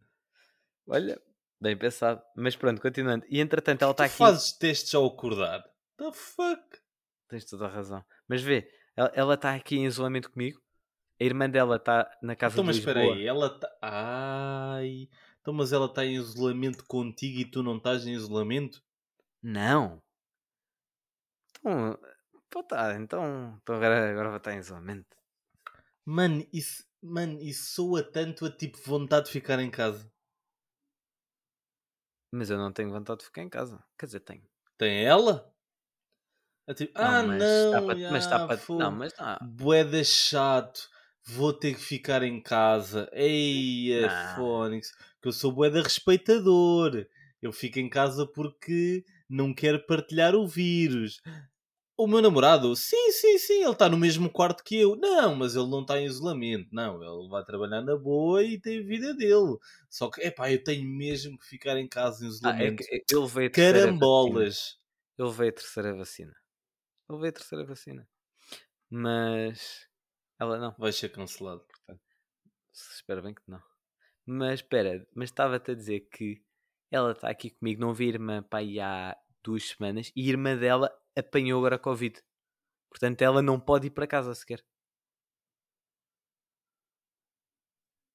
Olha, 0.86 1.20
bem 1.60 1.76
pensado. 1.76 2.22
Mas 2.36 2.56
pronto, 2.56 2.80
continuando. 2.80 3.24
E 3.28 3.40
entretanto, 3.40 3.82
ela 3.82 3.92
está 3.92 4.04
Tu 4.04 4.08
aqui. 4.08 4.16
fazes 4.18 4.52
testes 4.52 4.94
ao 4.94 5.06
acordar. 5.06 5.62
The 5.98 6.12
fuck? 6.12 6.62
Tens 7.28 7.44
toda 7.44 7.66
a 7.66 7.68
razão. 7.68 8.04
Mas 8.28 8.42
vê, 8.42 8.68
ela 9.14 9.34
está 9.34 9.54
aqui 9.54 9.76
em 9.76 9.86
isolamento 9.86 10.30
comigo. 10.30 10.60
A 11.22 11.24
irmã 11.24 11.48
dela 11.48 11.76
está 11.76 12.10
na 12.20 12.34
casa 12.34 12.54
Então, 12.56 12.64
de 12.64 12.66
mas 12.66 12.76
Lisboa. 12.78 12.94
espera 13.00 13.14
aí, 13.14 13.24
ela 13.24 13.46
está. 13.46 13.78
Ai. 13.80 15.08
Então, 15.40 15.54
mas 15.54 15.72
ela 15.72 15.86
está 15.86 16.04
em 16.04 16.16
isolamento 16.16 16.84
contigo 16.84 17.38
e 17.38 17.44
tu 17.44 17.62
não 17.62 17.76
estás 17.76 18.04
em 18.08 18.12
isolamento? 18.12 18.82
Não. 19.40 20.02
Então, 21.60 21.96
pô, 22.50 22.64
tá, 22.64 22.96
então, 22.96 23.56
então 23.62 23.76
agora, 23.76 24.10
agora 24.10 24.28
vai 24.30 24.38
estar 24.38 24.52
em 24.52 24.58
isolamento. 24.58 25.16
Mano, 26.04 26.44
isso, 26.52 26.84
mano, 27.00 27.40
isso 27.40 27.70
soa 27.74 28.02
tanto 28.02 28.44
a 28.44 28.50
tipo 28.50 28.76
vontade 28.84 29.26
de 29.26 29.32
ficar 29.32 29.60
em 29.60 29.70
casa. 29.70 30.10
Mas 32.32 32.50
eu 32.50 32.58
não 32.58 32.72
tenho 32.72 32.90
vontade 32.90 33.20
de 33.20 33.26
ficar 33.26 33.42
em 33.42 33.48
casa. 33.48 33.80
Quer 33.96 34.06
dizer, 34.06 34.20
tenho. 34.20 34.42
Tem 34.76 35.04
ela? 35.04 35.54
É 36.66 36.74
tipo, 36.74 36.92
ah, 36.96 37.22
mas 37.22 37.42
não, 37.42 37.86
para. 37.86 37.98
já, 37.98 38.10
mas 38.10 38.24
está 38.24 38.46
para. 38.46 38.60
Não, 38.70 38.90
mas 38.90 39.12
tá. 39.12 39.38
Boeda 39.40 40.02
chato, 40.02 40.88
vou 41.24 41.52
ter 41.52 41.74
que 41.74 41.80
ficar 41.80 42.22
em 42.22 42.40
casa. 42.42 43.08
Ei, 43.12 43.90
Não. 44.00 44.36
Fónix, 44.36 44.92
que 45.20 45.28
eu 45.28 45.32
sou 45.32 45.52
boeda 45.52 45.82
respeitador. 45.82 47.06
Eu 47.40 47.52
fico 47.52 47.78
em 47.78 47.88
casa 47.88 48.26
porque 48.26 49.04
não 49.28 49.52
quero 49.54 49.84
partilhar 49.86 50.34
o 50.34 50.46
vírus. 50.46 51.20
O 51.96 52.06
meu 52.06 52.22
namorado, 52.22 52.74
sim, 52.74 53.12
sim, 53.12 53.38
sim, 53.38 53.62
ele 53.62 53.72
está 53.72 53.88
no 53.88 53.98
mesmo 53.98 54.30
quarto 54.30 54.64
que 54.64 54.76
eu. 54.76 54.96
Não, 54.96 55.34
mas 55.36 55.54
ele 55.54 55.68
não 55.68 55.82
está 55.82 56.00
em 56.00 56.06
isolamento. 56.06 56.68
Não, 56.72 57.02
ele 57.02 57.28
vai 57.28 57.44
trabalhar 57.44 57.82
na 57.82 57.96
boa 57.96 58.42
e 58.42 58.58
tem 58.60 58.80
a 58.80 58.82
vida 58.86 59.14
dele. 59.14 59.56
Só 59.90 60.10
que, 60.10 60.20
epá, 60.22 60.50
eu 60.50 60.62
tenho 60.62 60.88
mesmo 60.88 61.38
que 61.38 61.46
ficar 61.46 61.76
em 61.78 61.88
casa 61.88 62.24
em 62.24 62.28
Ah, 62.42 62.56
é 62.62 62.68
isolamento. 62.68 62.82
ele 63.10 63.26
veio 63.26 63.48
a 63.48 63.52
terceira 63.52 63.92
vacina. 63.92 63.92
Carambolas. 63.98 64.78
Ele 65.18 65.30
veio 65.32 65.50
a 65.50 65.54
terceira 65.54 65.94
vacina. 65.94 66.34
Ele 67.10 67.18
veio 67.20 67.30
a 67.30 67.32
terceira 67.32 67.64
vacina. 67.66 68.08
Mas. 68.90 69.88
Ela 70.42 70.58
não. 70.58 70.74
Vai 70.76 70.90
ser 70.90 71.08
cancelado. 71.10 71.64
Espero 72.72 73.22
bem 73.22 73.32
que 73.32 73.42
não. 73.46 73.62
Mas 74.26 74.54
espera, 74.54 75.06
mas 75.14 75.28
estava-te 75.28 75.70
a 75.70 75.74
dizer 75.74 76.00
que 76.08 76.44
ela 76.90 77.12
está 77.12 77.30
aqui 77.30 77.50
comigo, 77.50 77.80
não 77.80 77.94
vi 77.94 78.06
a 78.06 78.08
irmã 78.08 78.42
pá, 78.42 78.58
aí 78.58 78.80
há 78.80 79.16
duas 79.40 79.68
semanas 79.68 80.10
e 80.16 80.26
a 80.26 80.30
irmã 80.30 80.56
dela 80.56 80.92
apanhou 81.16 81.60
agora 81.60 81.78
Covid. 81.78 82.20
Portanto, 82.90 83.22
ela 83.22 83.40
não 83.40 83.60
pode 83.60 83.86
ir 83.86 83.90
para 83.90 84.04
casa 84.04 84.34
sequer. 84.34 84.64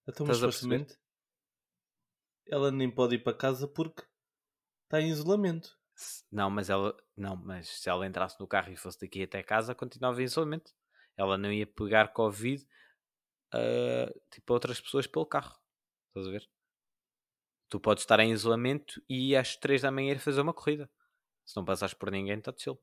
Então, 0.05 0.25
mas 0.27 0.35
Estás 0.35 0.55
a 0.55 0.57
supostamente 0.57 0.97
ela 2.49 2.71
nem 2.71 2.89
pode 2.89 3.15
ir 3.15 3.23
para 3.23 3.37
casa 3.37 3.69
porque 3.69 4.03
está 4.83 4.99
em 4.99 5.09
isolamento. 5.09 5.77
Não, 6.29 6.49
mas 6.49 6.69
ela. 6.69 6.95
Não, 7.15 7.37
mas 7.37 7.67
se 7.67 7.89
ela 7.89 8.05
entrasse 8.05 8.37
no 8.39 8.47
carro 8.47 8.71
e 8.71 8.75
fosse 8.75 8.99
daqui 8.99 9.23
até 9.23 9.41
casa, 9.41 9.73
continuava 9.73 10.21
em 10.21 10.25
isolamento. 10.25 10.73
Ela 11.17 11.37
não 11.37 11.51
ia 11.51 11.65
pegar 11.65 12.13
Covid 12.13 12.65
a 13.51 14.13
tipo 14.31 14.53
a 14.53 14.55
outras 14.55 14.79
pessoas 14.79 15.07
pelo 15.07 15.25
carro. 15.25 15.59
Estás 16.09 16.27
a 16.27 16.31
ver? 16.31 16.49
Tu 17.69 17.79
podes 17.79 18.03
estar 18.03 18.19
em 18.19 18.31
isolamento 18.31 19.03
e 19.09 19.35
às 19.35 19.57
3 19.57 19.81
da 19.81 19.91
manhã 19.91 20.13
ir 20.13 20.19
fazer 20.19 20.41
uma 20.41 20.53
corrida. 20.53 20.89
Se 21.45 21.55
não 21.55 21.65
passares 21.65 21.93
por 21.93 22.11
ninguém, 22.11 22.37
está 22.37 22.51
de 22.51 22.61
chill. 22.61 22.79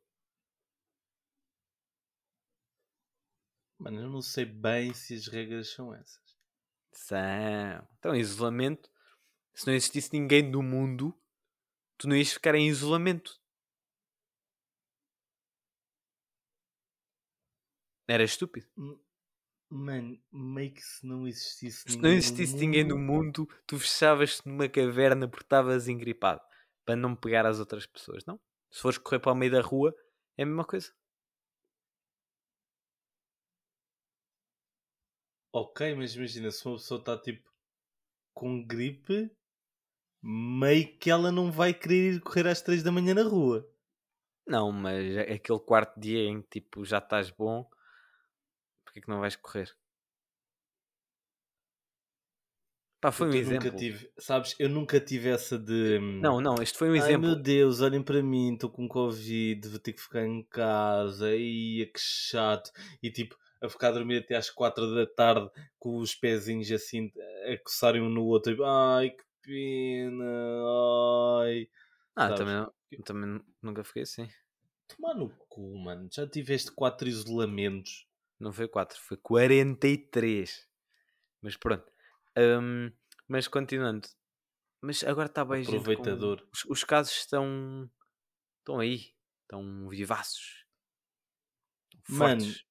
Mano, 3.79 4.01
eu 4.01 4.09
não 4.09 4.23
sei 4.23 4.45
bem 4.45 4.93
se 4.95 5.15
as 5.15 5.27
regras 5.27 5.69
são 5.69 5.95
essas. 5.95 6.37
São. 6.93 7.89
Então, 7.99 8.15
isolamento. 8.15 8.91
Se 9.55 9.67
não 9.67 9.75
existisse 9.75 10.11
ninguém 10.13 10.51
do 10.51 10.63
mundo, 10.63 11.19
tu 11.97 12.09
não 12.09 12.17
ias 12.17 12.33
ficar 12.33 12.55
em 12.55 12.69
isolamento. 12.69 13.41
Era 18.09 18.23
estúpido. 18.25 18.67
Mano, 19.71 20.19
meio 20.33 20.73
que 20.73 20.81
se 20.83 21.07
não 21.07 21.27
existisse 21.27 21.85
Se 21.87 21.97
ninguém. 21.97 22.03
não 22.03 22.11
no 22.11 22.17
existisse 22.17 22.57
ninguém 22.57 22.85
no 22.85 22.99
mundo, 22.99 23.49
tu 23.67 23.79
fechavas-te 23.79 24.47
numa 24.49 24.69
caverna 24.69 25.29
porque 25.29 25.45
estavas 25.45 25.89
engripado. 25.89 26.41
Para 26.85 26.97
não 26.97 27.17
pegar 27.17 27.47
as 27.47 27.59
outras 27.59 27.87
pessoas, 27.87 28.25
não? 28.27 28.39
Se 28.71 28.81
fores 28.81 28.99
correr 28.99 29.21
para 29.21 29.33
o 29.33 29.35
meio 29.35 29.51
da 29.53 29.61
rua, 29.61 29.95
é 30.37 30.43
a 30.43 30.47
mesma 30.47 30.65
coisa. 30.65 30.93
Ok, 35.53 35.95
mas 35.95 36.15
imagina, 36.15 36.51
se 36.51 36.67
uma 36.67 36.77
pessoa 36.77 36.99
está 36.99 37.17
tipo 37.17 37.49
com 38.35 38.65
gripe, 38.67 39.31
meio 40.23 40.99
que 40.99 41.11
ela 41.11 41.31
não 41.33 41.53
vai 41.53 41.73
querer 41.75 42.15
ir 42.15 42.21
correr 42.21 42.49
às 42.49 42.63
3 42.63 42.83
da 42.83 42.93
manhã 42.93 43.15
na 43.15 43.23
rua. 43.23 43.69
Não, 44.47 44.71
mas 44.73 45.17
é 45.17 45.35
aquele 45.35 45.61
quarto 45.61 45.99
dia 45.99 46.21
em 46.25 46.43
que 46.43 46.61
tipo, 46.61 46.85
já 46.85 46.99
estás 46.99 47.31
bom, 47.31 47.69
porque 48.95 49.01
é 49.01 49.03
que 49.03 49.09
não 49.09 49.19
vais 49.21 49.35
correr? 49.37 49.77
Pá, 53.01 53.13
foi 53.13 53.29
um 53.29 53.35
exemplo. 53.35 53.77
tive, 53.77 54.11
sabes, 54.19 54.55
eu 54.59 54.69
nunca 54.69 54.99
tive 55.01 55.29
essa 55.29 55.59
de. 55.59 55.99
hum, 56.01 56.23
Não, 56.23 56.41
não, 56.41 56.55
este 56.63 56.79
foi 56.79 56.89
um 56.89 56.95
Ai 56.95 56.99
exemplo. 57.07 57.29
meu 57.29 57.37
Deus, 57.37 57.81
olhem 57.81 58.03
para 58.03 58.23
mim, 58.23 58.55
estou 58.55 58.71
com 58.71 58.89
Covid, 58.89 59.69
vou 59.69 59.79
ter 59.79 59.93
que 59.93 60.01
ficar 60.01 60.25
em 60.27 60.43
casa, 60.45 61.35
ia 61.37 61.87
que 61.87 62.01
chato. 62.01 62.71
E 63.03 63.11
tipo, 63.11 63.37
a 63.61 63.69
ficar 63.69 63.89
a 63.89 63.93
dormir 63.93 64.19
até 64.19 64.37
às 64.37 64.49
4 64.51 64.95
da 64.95 65.07
tarde 65.07 65.51
com 65.79 65.99
os 65.99 66.15
pezinhos 66.15 66.71
assim 66.73 67.13
a 67.53 67.59
coçarem 67.63 68.01
um 68.01 68.09
no 68.09 68.25
outro. 68.25 68.55
e, 68.55 68.59
Ai 68.65 69.11
que 69.11 69.25
pena, 69.43 70.25
ai. 71.43 71.69
Ah, 72.17 72.29
sabes? 72.29 72.33
também, 72.33 72.67
também 73.05 73.29
nu- 73.31 73.45
nunca 73.63 73.85
fiquei 73.85 74.03
assim. 74.03 74.29
Tomar 74.89 75.15
no 75.15 75.29
cu, 75.49 75.77
mano. 75.79 76.09
Já 76.11 76.27
tiveste 76.27 76.73
4 76.73 77.07
isolamentos. 77.07 78.07
Não 78.45 78.53
foi 78.53 78.69
4, 78.69 79.01
foi 79.01 79.17
43. 79.17 80.69
Mas 81.41 81.57
pronto. 81.57 81.91
Hum, 82.37 82.93
mas 83.27 83.49
continuando. 83.49 84.07
Mas 84.83 85.03
agora 85.03 85.29
está 85.29 85.43
bem, 85.47 85.65
gente. 85.65 85.77
Aproveitador. 85.77 86.47
Os, 86.53 86.65
os 86.67 86.85
casos 86.85 87.15
estão. 87.15 87.91
Estão 88.59 88.79
aí. 88.81 89.15
Estão 89.45 89.89
vivaços. 89.89 90.67
Mano, 92.07 92.43
fortes. 92.43 92.65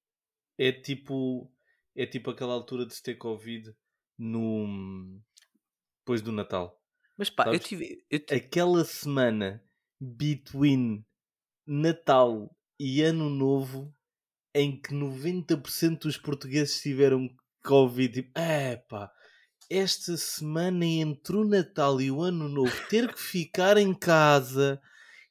É 0.56 0.70
tipo. 0.70 1.52
É 1.96 2.06
tipo 2.06 2.30
aquela 2.30 2.52
altura 2.52 2.86
de 2.86 2.94
se 2.94 3.02
ter 3.02 3.16
Covid 3.16 3.74
no. 4.16 5.20
Depois 6.02 6.22
do 6.22 6.30
Natal. 6.30 6.80
Mas 7.16 7.30
pá, 7.30 7.44
eu 7.44 7.54
sabes? 7.54 7.64
tive. 7.66 8.06
Eu 8.08 8.20
ti- 8.24 8.32
aquela 8.34 8.84
semana 8.84 9.64
between 10.00 11.04
Natal 11.66 12.56
e 12.78 13.02
Ano 13.02 13.28
Novo 13.28 13.93
em 14.54 14.80
que 14.80 14.94
90% 14.94 15.98
dos 16.02 16.16
portugueses 16.16 16.80
tiveram 16.80 17.28
Covid. 17.64 18.12
Tipo, 18.22 18.38
epá, 18.38 19.10
esta 19.70 20.16
semana 20.16 20.84
entre 20.84 21.36
o 21.36 21.44
Natal 21.44 22.00
e 22.00 22.10
o 22.10 22.20
Ano 22.22 22.48
Novo 22.48 22.72
ter 22.88 23.12
que 23.12 23.20
ficar 23.20 23.76
em 23.76 23.92
casa. 23.94 24.80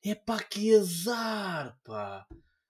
Epá, 0.04 0.40
que 0.44 0.76
azar, 0.76 1.78
pá. 1.84 2.26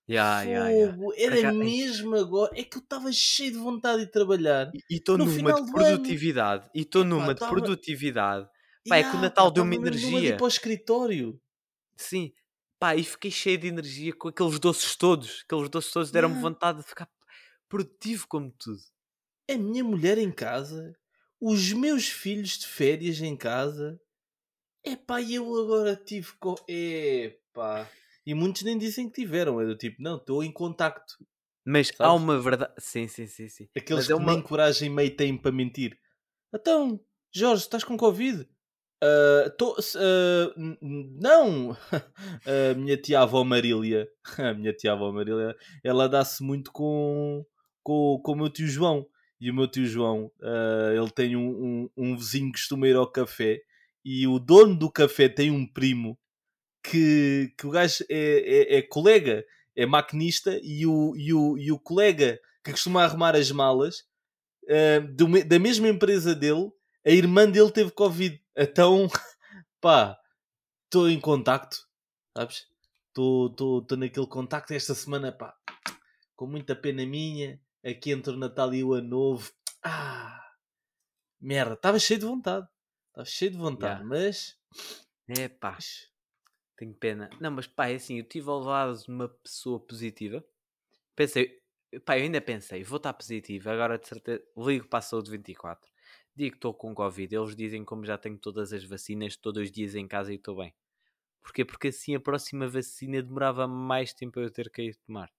Ya, 0.08 0.44
ya. 0.44 0.92
Fogo. 0.94 1.14
Era 1.16 1.40
acaso- 1.40 1.58
mesmo 1.58 2.16
agora. 2.16 2.52
É 2.60 2.64
que 2.64 2.78
eu 2.78 2.82
estava 2.82 3.12
cheio 3.12 3.52
de 3.54 3.58
vontade 3.58 4.06
de 4.06 4.12
trabalhar. 4.12 4.70
E 4.90 4.96
estou 4.98 5.18
numa 5.18 5.54
de 5.54 5.72
produtividade. 5.72 6.70
E 6.76 6.82
estou 6.82 7.04
numa 7.06 7.34
de 7.34 7.40
tava- 7.40 7.52
produtividade. 7.52 8.48
Pá, 8.88 8.98
é 8.98 9.04
que 9.10 9.16
o 9.16 9.22
Natal 9.22 9.48
pá, 9.48 9.54
deu-me 9.56 9.70
mesmo 9.80 9.86
numa 9.86 9.92
de 9.98 10.06
ir 10.06 10.10
energia. 10.10 10.36
para 10.36 10.44
o 10.44 10.48
escritório. 10.48 11.40
Sim. 11.96 12.34
Pá, 12.84 12.98
e 12.98 13.04
fiquei 13.06 13.32
cheio 13.32 13.58
de 13.58 13.68
energia 13.68 14.12
com 14.12 14.28
aqueles 14.28 14.60
doces 14.60 14.94
todos. 14.98 15.46
Aqueles 15.46 15.70
doces 15.70 15.90
todos 15.94 16.12
deram-me 16.12 16.42
vontade 16.42 16.80
de 16.80 16.84
ficar 16.84 17.08
produtivo 17.70 18.28
como 18.28 18.52
tudo. 18.52 18.82
a 19.50 19.58
minha 19.58 19.86
mulher 19.86 20.18
em 20.18 20.30
casa, 20.30 20.94
os 21.40 21.72
meus 21.72 22.10
filhos 22.10 22.58
de 22.58 22.68
férias 22.68 23.22
em 23.22 23.38
casa. 23.38 23.98
Epá, 24.84 25.22
e 25.22 25.36
eu 25.36 25.46
agora 25.64 25.96
tive. 25.96 26.34
Co... 26.42 26.56
Epá. 26.68 27.90
E 28.26 28.34
muitos 28.34 28.64
nem 28.64 28.78
dizem 28.78 29.08
que 29.10 29.22
tiveram. 29.22 29.62
É 29.62 29.66
do 29.66 29.78
tipo, 29.78 30.04
não, 30.04 30.18
estou 30.18 30.44
em 30.44 30.52
contacto. 30.52 31.16
Mas 31.66 31.90
há 31.92 31.96
Sabes? 31.96 32.22
uma 32.22 32.38
verdade. 32.38 32.74
Sim, 32.80 33.08
sim, 33.08 33.28
sim, 33.28 33.48
sim. 33.48 33.70
Aqueles 33.78 34.08
Mas 34.08 34.10
é 34.10 34.14
que 34.14 34.22
uma- 34.22 34.34
nem 34.34 34.42
coragem 34.42 34.90
meio 34.90 35.16
têm 35.16 35.38
para 35.38 35.54
mentir. 35.54 35.98
Então, 36.54 37.00
Jorge, 37.34 37.64
estás 37.64 37.86
com 37.86 37.96
Covid? 37.96 38.46
"Ah, 39.04 39.50
tô- 39.58 39.76
n- 40.58 40.78
não! 41.20 41.76
A 42.46 42.74
minha 42.76 42.98
tia 42.98 43.22
avó 43.22 43.44
Marília, 43.44 44.08
a 44.38 44.54
minha 44.54 44.74
tia 44.74 44.94
avó 44.94 45.12
Marília, 45.12 45.56
ela 45.84 46.08
dá-se 46.08 46.44
muito 46.44 46.72
com, 46.72 47.46
com, 47.84 48.20
com 48.24 48.32
o 48.34 48.36
meu 48.36 48.50
tio 48.50 48.68
João. 48.68 49.06
E 49.42 49.52
o 49.52 49.54
meu 49.54 49.68
tio 49.68 49.86
João, 49.86 50.32
ah, 50.42 50.92
ele 50.96 51.10
tem 51.12 51.36
um, 51.36 51.50
um, 51.50 51.90
um 51.98 52.18
vizinho 52.18 52.48
que 52.52 52.60
costuma 52.60 52.88
ir 52.88 52.96
ao 52.96 53.12
café. 53.12 53.60
E 54.06 54.28
o 54.28 54.40
dono 54.40 54.76
do 54.78 54.92
café 54.92 55.28
tem 55.30 55.52
um 55.52 55.66
primo 55.68 56.18
que, 56.84 57.54
que 57.58 57.68
o 57.68 57.72
gajo 57.72 58.04
é, 58.10 58.76
é, 58.76 58.78
é 58.78 58.82
colega, 58.82 59.46
é 59.76 59.86
maquinista. 59.86 60.60
E 60.64 60.86
o, 60.86 61.16
e, 61.16 61.34
o, 61.34 61.58
e 61.58 61.72
o 61.72 61.80
colega 61.80 62.40
que 62.64 62.72
costuma 62.72 63.04
arrumar 63.04 63.36
as 63.36 63.52
malas 63.52 64.04
ah, 64.70 65.00
do 65.14 65.28
da 65.46 65.60
mesma 65.60 65.88
empresa 65.90 66.36
dele, 66.36 66.72
a 67.06 67.10
irmã 67.10 67.50
dele 67.50 67.72
teve 67.72 67.92
Covid. 67.92 68.42
Então, 68.56 69.08
pá, 69.82 70.18
estou 70.86 71.10
em 71.10 71.20
contacto, 71.20 71.88
sabes? 72.38 72.68
Estou 73.10 73.86
naquele 73.98 74.28
contacto 74.28 74.74
esta 74.74 74.96
semana, 74.96 75.32
pá, 75.32 75.56
com 76.36 76.48
muita 76.48 76.76
pena 76.76 77.06
minha, 77.06 77.62
aqui 77.86 78.12
entre 78.12 78.34
o 78.34 78.38
Natal 78.38 78.74
e 78.74 78.84
o 78.84 78.94
Ano 78.94 79.10
Novo. 79.10 79.52
Ah, 79.86 80.42
merda, 81.42 81.74
estava 81.74 82.00
cheio 82.00 82.22
de 82.22 82.26
vontade. 82.26 82.66
Estava 83.10 83.26
cheio 83.26 83.52
de 83.52 83.58
vontade, 83.58 84.02
Yeah. 84.02 84.06
mas. 84.06 84.58
É 85.28 85.50
pá, 85.50 85.78
tenho 86.78 86.94
pena. 86.94 87.30
Não, 87.42 87.52
mas 87.52 87.68
pá, 87.68 87.90
é 87.90 87.96
assim, 87.96 88.18
eu 88.18 88.24
tive 88.24 88.50
ao 88.50 88.60
lado 88.60 88.98
de 88.98 89.10
uma 89.10 89.28
pessoa 89.28 89.80
positiva. 89.80 90.42
Pensei, 91.16 91.62
pá, 92.06 92.18
eu 92.18 92.24
ainda 92.24 92.42
pensei, 92.42 92.84
vou 92.84 92.98
estar 92.98 93.14
positivo, 93.14 93.70
agora 93.70 93.98
de 93.98 94.08
certeza, 94.08 94.44
ligo 94.58 94.88
para 94.88 95.00
a 95.00 95.02
saúde 95.02 95.32
24. 95.32 95.93
Digo 96.36 96.52
que 96.52 96.58
estou 96.58 96.76
com 96.76 96.94
Covid, 96.94 97.36
eles 97.36 97.56
dizem 97.56 97.84
como 97.84 98.06
já 98.06 98.18
tenho 98.20 98.38
todas 98.38 98.72
as 98.72 98.84
vacinas, 98.84 99.34
estou 99.34 99.52
dois 99.52 99.72
dias 99.72 99.96
em 99.96 100.08
casa 100.08 100.32
e 100.32 100.36
estou 100.36 100.56
bem. 100.58 100.74
Porquê? 101.42 101.66
Porque 101.66 101.90
assim 101.90 102.16
a 102.16 102.20
próxima 102.22 102.68
vacina 102.70 103.22
demorava 103.24 103.68
mais 103.68 104.14
tempo 104.14 104.40
a 104.40 104.44
eu 104.44 104.52
ter 104.52 104.70
que 104.72 104.84
ir 104.84 104.96
tomar. 104.98 105.32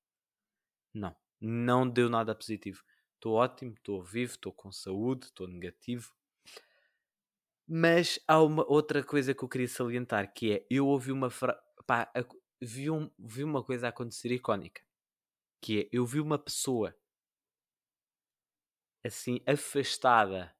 Não, 0.94 1.14
não 1.40 1.86
deu 1.88 2.08
nada 2.08 2.34
positivo. 2.34 2.82
Estou 3.14 3.34
ótimo, 3.34 3.74
estou 3.74 4.02
vivo, 4.02 4.32
estou 4.32 4.52
com 4.52 4.72
saúde, 4.72 5.26
estou 5.26 5.46
negativo. 5.46 6.12
Mas 7.66 8.18
há 8.28 8.42
uma 8.42 8.64
outra 8.70 9.02
coisa 9.02 9.34
que 9.34 9.42
eu 9.42 9.48
queria 9.48 9.68
salientar, 9.68 10.32
que 10.34 10.52
é, 10.52 10.66
eu 10.70 10.86
ouvi 10.86 11.12
uma 11.12 11.30
fra... 11.30 11.54
pá, 11.86 12.10
ac- 12.14 12.36
vi, 12.60 12.90
um, 12.90 13.10
vi 13.18 13.42
uma 13.42 13.62
coisa 13.64 13.88
acontecer 13.88 14.30
icónica, 14.32 14.82
que 15.60 15.82
é, 15.82 15.88
eu 15.92 16.06
vi 16.06 16.20
uma 16.20 16.38
pessoa 16.38 16.96
assim, 19.02 19.40
afastada, 19.46 20.53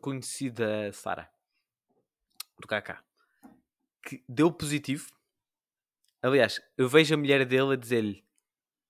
conhecida 0.00 0.92
Sara, 0.92 1.30
do 2.60 2.66
Kaká, 2.68 3.02
que 4.02 4.24
deu 4.28 4.52
positivo. 4.52 5.06
Aliás, 6.22 6.60
eu 6.76 6.88
vejo 6.90 7.14
a 7.14 7.16
mulher 7.16 7.44
dele 7.46 7.72
a 7.72 7.76
dizer-lhe, 7.76 8.24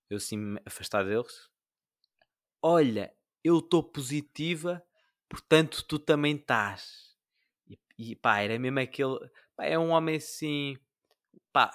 eu 0.09 0.17
assim 0.17 0.57
afastado 0.65 1.09
deles, 1.09 1.49
olha, 2.61 3.13
eu 3.43 3.59
estou 3.59 3.83
positiva, 3.83 4.83
portanto 5.29 5.83
tu 5.87 5.99
também 5.99 6.35
estás. 6.35 7.15
E, 7.67 7.79
e 7.97 8.15
pá, 8.15 8.39
era 8.39 8.57
mesmo 8.59 8.79
aquele. 8.79 9.19
Pá, 9.55 9.65
é 9.65 9.77
um 9.79 9.89
homem 9.91 10.17
assim. 10.17 10.77
Pá, 11.53 11.71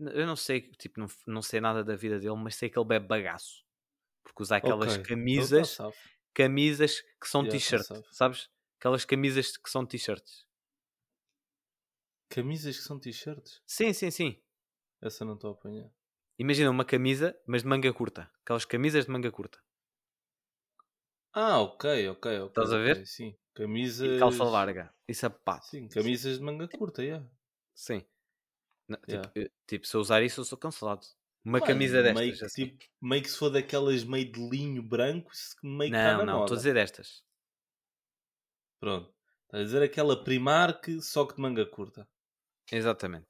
eu 0.00 0.26
não 0.26 0.36
sei, 0.36 0.62
tipo, 0.72 1.00
não, 1.00 1.08
não 1.26 1.42
sei 1.42 1.60
nada 1.60 1.84
da 1.84 1.96
vida 1.96 2.18
dele, 2.20 2.36
mas 2.36 2.56
sei 2.56 2.70
que 2.70 2.78
ele 2.78 2.88
bebe 2.88 3.08
bagaço. 3.08 3.64
Porque 4.24 4.42
usa 4.42 4.56
aquelas 4.58 4.96
Ok, 4.96 4.98
camisas, 4.98 5.50
então 5.50 5.56
tá 5.56 5.64
safo. 5.64 6.15
Camisas 6.36 7.00
que 7.18 7.26
são 7.26 7.40
Yeah, 7.42 7.58
t-shirt, 7.58 7.86
sabes? 8.12 8.50
Aquelas 8.78 9.06
camisas 9.06 9.56
que 9.56 9.70
são 9.70 9.86
t-shirts. 9.86 10.44
Camisas 12.28 12.76
que 12.76 12.82
são 12.82 13.00
t-shirts? 13.00 13.62
Sim, 13.66 13.92
sim, 13.94 14.10
sim. 14.10 14.42
Essa 15.00 15.24
não 15.24 15.34
estou 15.34 15.50
a 15.50 15.54
apanhar. 15.54 15.90
Imagina 16.38 16.70
uma 16.70 16.84
camisa, 16.84 17.34
mas 17.46 17.62
de 17.62 17.68
manga 17.68 17.90
curta. 17.94 18.30
Aquelas 18.42 18.66
camisas 18.66 19.06
de 19.06 19.10
manga 19.10 19.32
curta. 19.32 19.58
Ah, 21.32 21.60
ok, 21.60 22.08
ok, 22.10 22.40
ok. 22.40 22.48
Estás 22.48 22.72
a 22.72 22.78
ver? 22.78 22.96
ok, 22.96 23.06
Sim, 23.06 23.38
camisas. 23.54 24.16
E 24.16 24.18
calça 24.18 24.44
larga. 24.44 24.94
E 25.08 25.14
sapato. 25.14 25.66
Sim, 25.66 25.88
camisas 25.88 26.38
de 26.38 26.44
manga 26.44 26.68
curta, 26.68 27.02
yeah. 27.02 27.26
Sim. 27.74 28.04
Não, 28.88 28.98
tipo, 28.98 29.12
Yeah. 29.12 29.32
eu- 29.34 29.50
tipo, 29.66 29.86
se 29.86 29.96
eu 29.96 30.00
usar 30.00 30.22
isso, 30.22 30.40
eu 30.40 30.44
sou 30.44 30.58
cancelado. 30.58 31.06
Uma 31.46 31.60
Mano, 31.60 31.66
camisa 31.66 32.02
destas. 32.02 32.20
Meio 32.20 32.36
que, 32.36 32.44
assim. 32.44 32.66
tipo, 32.66 32.84
meio 33.00 33.22
que 33.22 33.30
se 33.30 33.38
for 33.38 33.50
daquelas 33.50 34.02
meio 34.02 34.32
de 34.32 34.48
linho 34.48 34.82
branco, 34.82 35.30
meio 35.62 35.92
que 35.92 35.96
está 35.96 36.18
não, 36.18 36.26
não, 36.26 36.40
estou 36.40 36.56
a 36.56 36.58
dizer 36.58 36.74
destas. 36.74 37.22
Pronto. 38.80 39.14
Estás 39.44 39.62
a 39.62 39.64
dizer 39.64 39.82
aquela 39.84 40.24
Primark, 40.24 41.00
só 41.00 41.24
que 41.24 41.36
de 41.36 41.40
manga 41.40 41.64
curta. 41.64 42.08
Exatamente. 42.72 43.28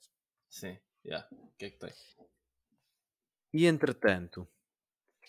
Sim, 0.49 0.79
yeah. 1.05 1.29
O 1.31 1.53
que 1.59 1.67
é 1.67 1.71
que 1.71 1.79
tem? 1.79 1.93
E 3.53 3.67
entretanto, 3.67 4.49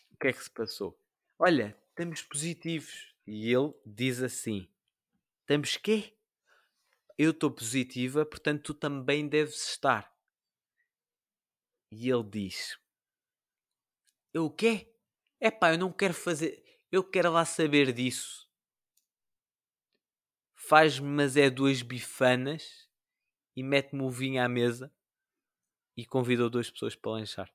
o 0.10 0.17
que 0.17 0.28
é 0.30 0.32
que 0.32 0.41
se 0.41 0.50
passou? 0.50 0.97
Olha, 1.38 1.78
estamos 1.89 2.21
positivos. 2.21 3.13
E 3.28 3.52
ele 3.52 3.73
diz 3.86 4.23
assim: 4.23 4.65
Estamos 5.41 5.76
quê? 5.76 6.13
Eu 7.17 7.32
estou 7.32 7.52
positiva, 7.52 8.26
portanto 8.26 8.63
tu 8.63 8.73
também 8.73 9.28
deves 9.28 9.71
estar. 9.71 10.17
E 11.91 12.10
ele 12.10 12.23
diz: 12.23 12.78
Eu 14.34 14.45
o 14.45 14.52
quê? 14.52 14.93
Epá, 15.39 15.73
eu 15.73 15.78
não 15.78 15.91
quero 15.91 16.13
fazer. 16.13 16.63
Eu 16.91 17.04
quero 17.04 17.32
lá 17.32 17.45
saber 17.45 17.93
disso. 17.93 18.47
Faz-me, 20.56 21.08
mas 21.08 21.38
é 21.38 21.50
duas 21.50 21.82
bifanas 21.82 22.89
e 23.56 23.63
mete-me 23.63 24.04
o 24.04 24.10
vinho 24.10 24.43
à 24.43 24.50
mesa 24.50 24.93
e 25.95 26.06
convidou 26.06 26.50
duas 26.50 26.69
pessoas 26.69 26.95
para 26.95 27.12
lanchar. 27.12 27.52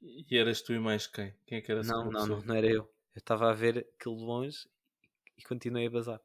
E 0.00 0.36
eras 0.38 0.62
tu 0.62 0.72
e 0.72 0.78
mais 0.78 1.06
quem? 1.06 1.34
Quem 1.46 1.58
é 1.58 1.60
que 1.60 1.72
era 1.72 1.82
Não, 1.82 2.10
não, 2.10 2.26
não, 2.26 2.40
não 2.40 2.54
era 2.54 2.66
eu. 2.66 2.84
Eu 3.14 3.18
estava 3.18 3.50
a 3.50 3.52
ver 3.52 3.78
aquilo 3.78 4.14
longe 4.16 4.68
e 5.36 5.42
continuei 5.42 5.86
a 5.86 5.90
bazar. 5.90 6.20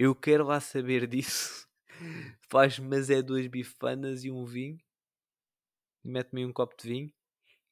Eu 0.00 0.16
quero 0.16 0.44
lá 0.46 0.58
saber 0.60 1.06
disso. 1.06 1.68
Faz, 2.50 2.78
mas 2.80 3.08
é 3.08 3.22
duas 3.22 3.46
bifanas 3.46 4.24
e 4.24 4.30
um 4.32 4.44
vinho. 4.44 4.80
Mete-me 6.04 6.44
um 6.44 6.52
copo 6.52 6.76
de 6.76 6.86
vinho 6.88 7.12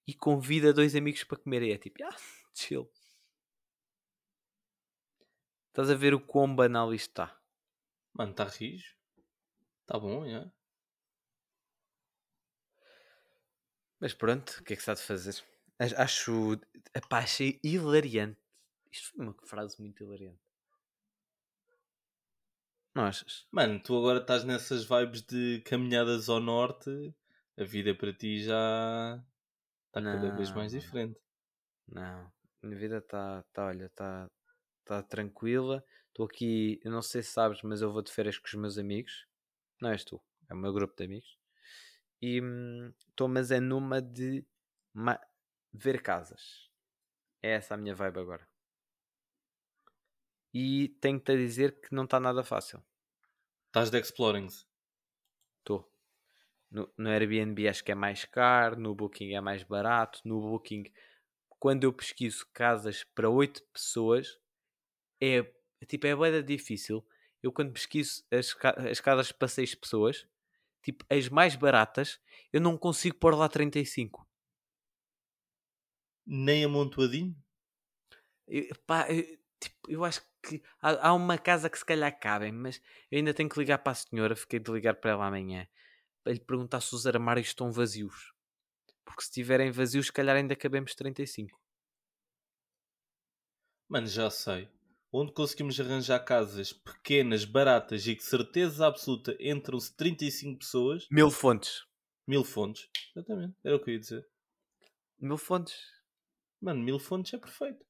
e 0.07 0.15
convida 0.15 0.73
dois 0.75 0.97
amigos 0.97 1.25
para 1.25 1.39
comer. 1.39 1.63
E 1.63 1.73
é 1.73 1.79
tipo, 1.79 2.05
ah, 2.05 2.17
chill. 2.55 2.91
Estás 5.71 5.89
a 5.91 5.95
ver 6.03 6.13
o 6.15 6.21
quão 6.21 6.55
banal 6.55 6.93
isto 6.93 7.09
está? 7.11 7.41
Mano, 8.15 8.33
está 8.33 8.45
rijo. 8.45 8.95
Está 9.83 9.99
bom, 9.99 10.25
é. 10.27 10.51
Mas 14.01 14.13
pronto, 14.15 14.51
o 14.59 14.65
que 14.65 14.73
é 14.73 14.77
que 14.77 14.83
se 14.83 14.91
há 14.91 14.95
de 14.95 15.03
fazer? 15.03 15.37
Ach- 15.79 15.95
Acho. 15.97 16.59
Epá, 16.95 17.19
achei 17.21 17.61
hilariante. 17.63 18.41
Isto 18.93 19.11
foi 19.13 19.25
uma 19.25 19.35
frase 19.47 19.81
muito 19.81 20.03
hilariante. 20.03 20.41
Não 22.99 23.05
achas? 23.05 23.47
Mano, 23.53 23.81
tu 23.81 23.97
agora 23.97 24.19
estás 24.19 24.43
nessas 24.43 24.85
vibes 24.85 25.23
de 25.23 25.63
caminhadas 25.65 26.29
ao 26.29 26.41
norte. 26.41 27.15
A 27.57 27.63
vida 27.63 27.95
para 27.95 28.13
ti 28.13 28.43
já 28.43 29.23
está 29.87 30.03
cada 30.03 30.33
vez 30.33 30.51
mais 30.51 30.73
diferente. 30.73 31.17
Não. 31.87 32.29
A 32.61 32.67
minha 32.67 32.77
vida 32.77 32.99
está, 32.99 33.45
tá, 33.53 33.67
olha, 33.67 33.85
está 33.85 34.29
tá 34.85 35.01
tranquila. 35.01 35.85
Estou 36.09 36.27
aqui, 36.27 36.81
eu 36.83 36.91
não 36.91 37.01
sei 37.01 37.23
se 37.23 37.31
sabes, 37.31 37.63
mas 37.63 37.83
eu 37.83 37.93
vou 37.93 38.03
de 38.03 38.11
férias 38.11 38.37
com 38.37 38.49
os 38.49 38.55
meus 38.55 38.79
amigos. 38.79 39.29
Não 39.81 39.91
és 39.91 40.03
tu, 40.05 40.21
é 40.51 40.55
o 40.55 40.57
meu 40.57 40.73
grupo 40.73 40.97
de 40.97 41.05
amigos. 41.05 41.39
E 42.21 42.43
estou, 43.11 43.29
mas 43.29 43.53
é 43.53 43.61
numa 43.61 44.03
de 44.03 44.45
ma- 44.93 45.21
ver 45.73 46.03
casas. 46.03 46.69
É 47.41 47.51
essa 47.53 47.75
a 47.75 47.77
minha 47.77 47.95
vibe 47.95 48.19
agora. 48.19 48.45
E 50.53 50.89
tenho-te 51.01 51.33
a 51.33 51.37
dizer 51.37 51.81
que 51.81 51.95
não 51.95 52.05
está 52.05 52.19
nada 52.19 52.43
fácil. 52.43 52.83
Estás 53.67 53.91
de 53.91 53.99
Explorings. 53.99 54.67
Estou. 55.59 55.91
No, 56.71 56.93
no 56.97 57.11
Airbnb 57.11 57.69
acho 57.69 57.85
que 57.85 57.93
é 57.93 57.95
mais 57.95 58.25
caro, 58.25 58.79
no 58.79 58.95
Booking 58.95 59.35
é 59.35 59.41
mais 59.41 59.63
barato. 59.63 60.21
No 60.25 60.41
Booking, 60.41 60.85
quando 61.59 61.85
eu 61.85 61.93
pesquiso 61.93 62.47
casas 62.53 63.05
para 63.05 63.29
8 63.29 63.63
pessoas, 63.73 64.39
é 65.21 65.43
tipo, 65.87 66.07
é 66.07 66.17
bem 66.17 66.45
difícil. 66.45 67.07
Eu 67.43 67.53
quando 67.53 67.73
pesquiso 67.73 68.25
as, 68.33 68.57
as 68.91 69.01
casas 69.01 69.33
para 69.33 69.49
6 69.49 69.75
pessoas, 69.75 70.27
tipo, 70.83 71.05
as 71.11 71.29
mais 71.29 71.57
baratas, 71.57 72.21
eu 72.53 72.61
não 72.61 72.77
consigo 72.77 73.17
pôr 73.17 73.35
lá 73.35 73.49
35. 73.49 74.27
Nem 76.27 76.65
amontoadinho. 76.65 77.35
Eu, 78.47 78.75
pá, 78.87 79.07
eu, 79.11 79.39
tipo, 79.61 79.77
eu 79.91 80.05
acho 80.05 80.23
que 80.43 80.63
há, 80.81 81.09
há 81.09 81.15
uma 81.15 81.37
casa 81.39 81.69
que 81.71 81.79
se 81.79 81.85
calhar 81.85 82.19
cabem, 82.19 82.53
mas 82.53 82.81
eu 83.11 83.19
ainda 83.19 83.35
tenho 83.35 83.49
que 83.49 83.59
ligar 83.59 83.79
para 83.79 83.93
a 83.93 83.95
senhora. 83.95 84.37
Fiquei 84.37 84.59
de 84.59 84.71
ligar 84.71 84.95
para 84.95 85.13
ela 85.13 85.27
amanhã 85.27 85.67
para 86.23 86.33
lhe 86.35 86.41
perguntar 86.41 86.81
se 86.81 86.95
os 86.95 87.07
armários 87.07 87.49
estão 87.49 87.71
vazios. 87.73 88.33
Porque 89.05 89.23
se 89.23 89.29
estiverem 89.29 89.71
vazios, 89.71 90.07
se 90.07 90.13
calhar 90.13 90.37
ainda 90.37 90.55
cabemos 90.55 90.95
35. 90.95 91.59
Mano, 93.89 94.07
já 94.07 94.29
sei. 94.31 94.69
Onde 95.11 95.33
conseguimos 95.33 95.81
arranjar 95.81 96.21
casas 96.23 96.73
pequenas, 96.73 97.45
baratas 97.47 98.07
e 98.07 98.15
que 98.15 98.23
certeza 98.23 98.87
absoluta 98.87 99.35
entram-se 99.41 99.97
35 99.97 100.59
pessoas, 100.59 101.07
Mil 101.11 101.31
fontes. 101.31 101.87
mil 102.27 102.45
fontes. 102.45 102.91
Exatamente, 103.17 103.57
era 103.65 103.77
o 103.77 103.81
que 103.83 103.91
eu 103.91 103.95
ia 103.95 104.01
dizer. 104.01 104.29
Mil 105.19 105.39
fontes. 105.39 105.75
Mano, 106.61 106.83
mil 106.83 106.99
fontes 106.99 107.33
é 107.33 107.39
perfeito. 107.39 107.83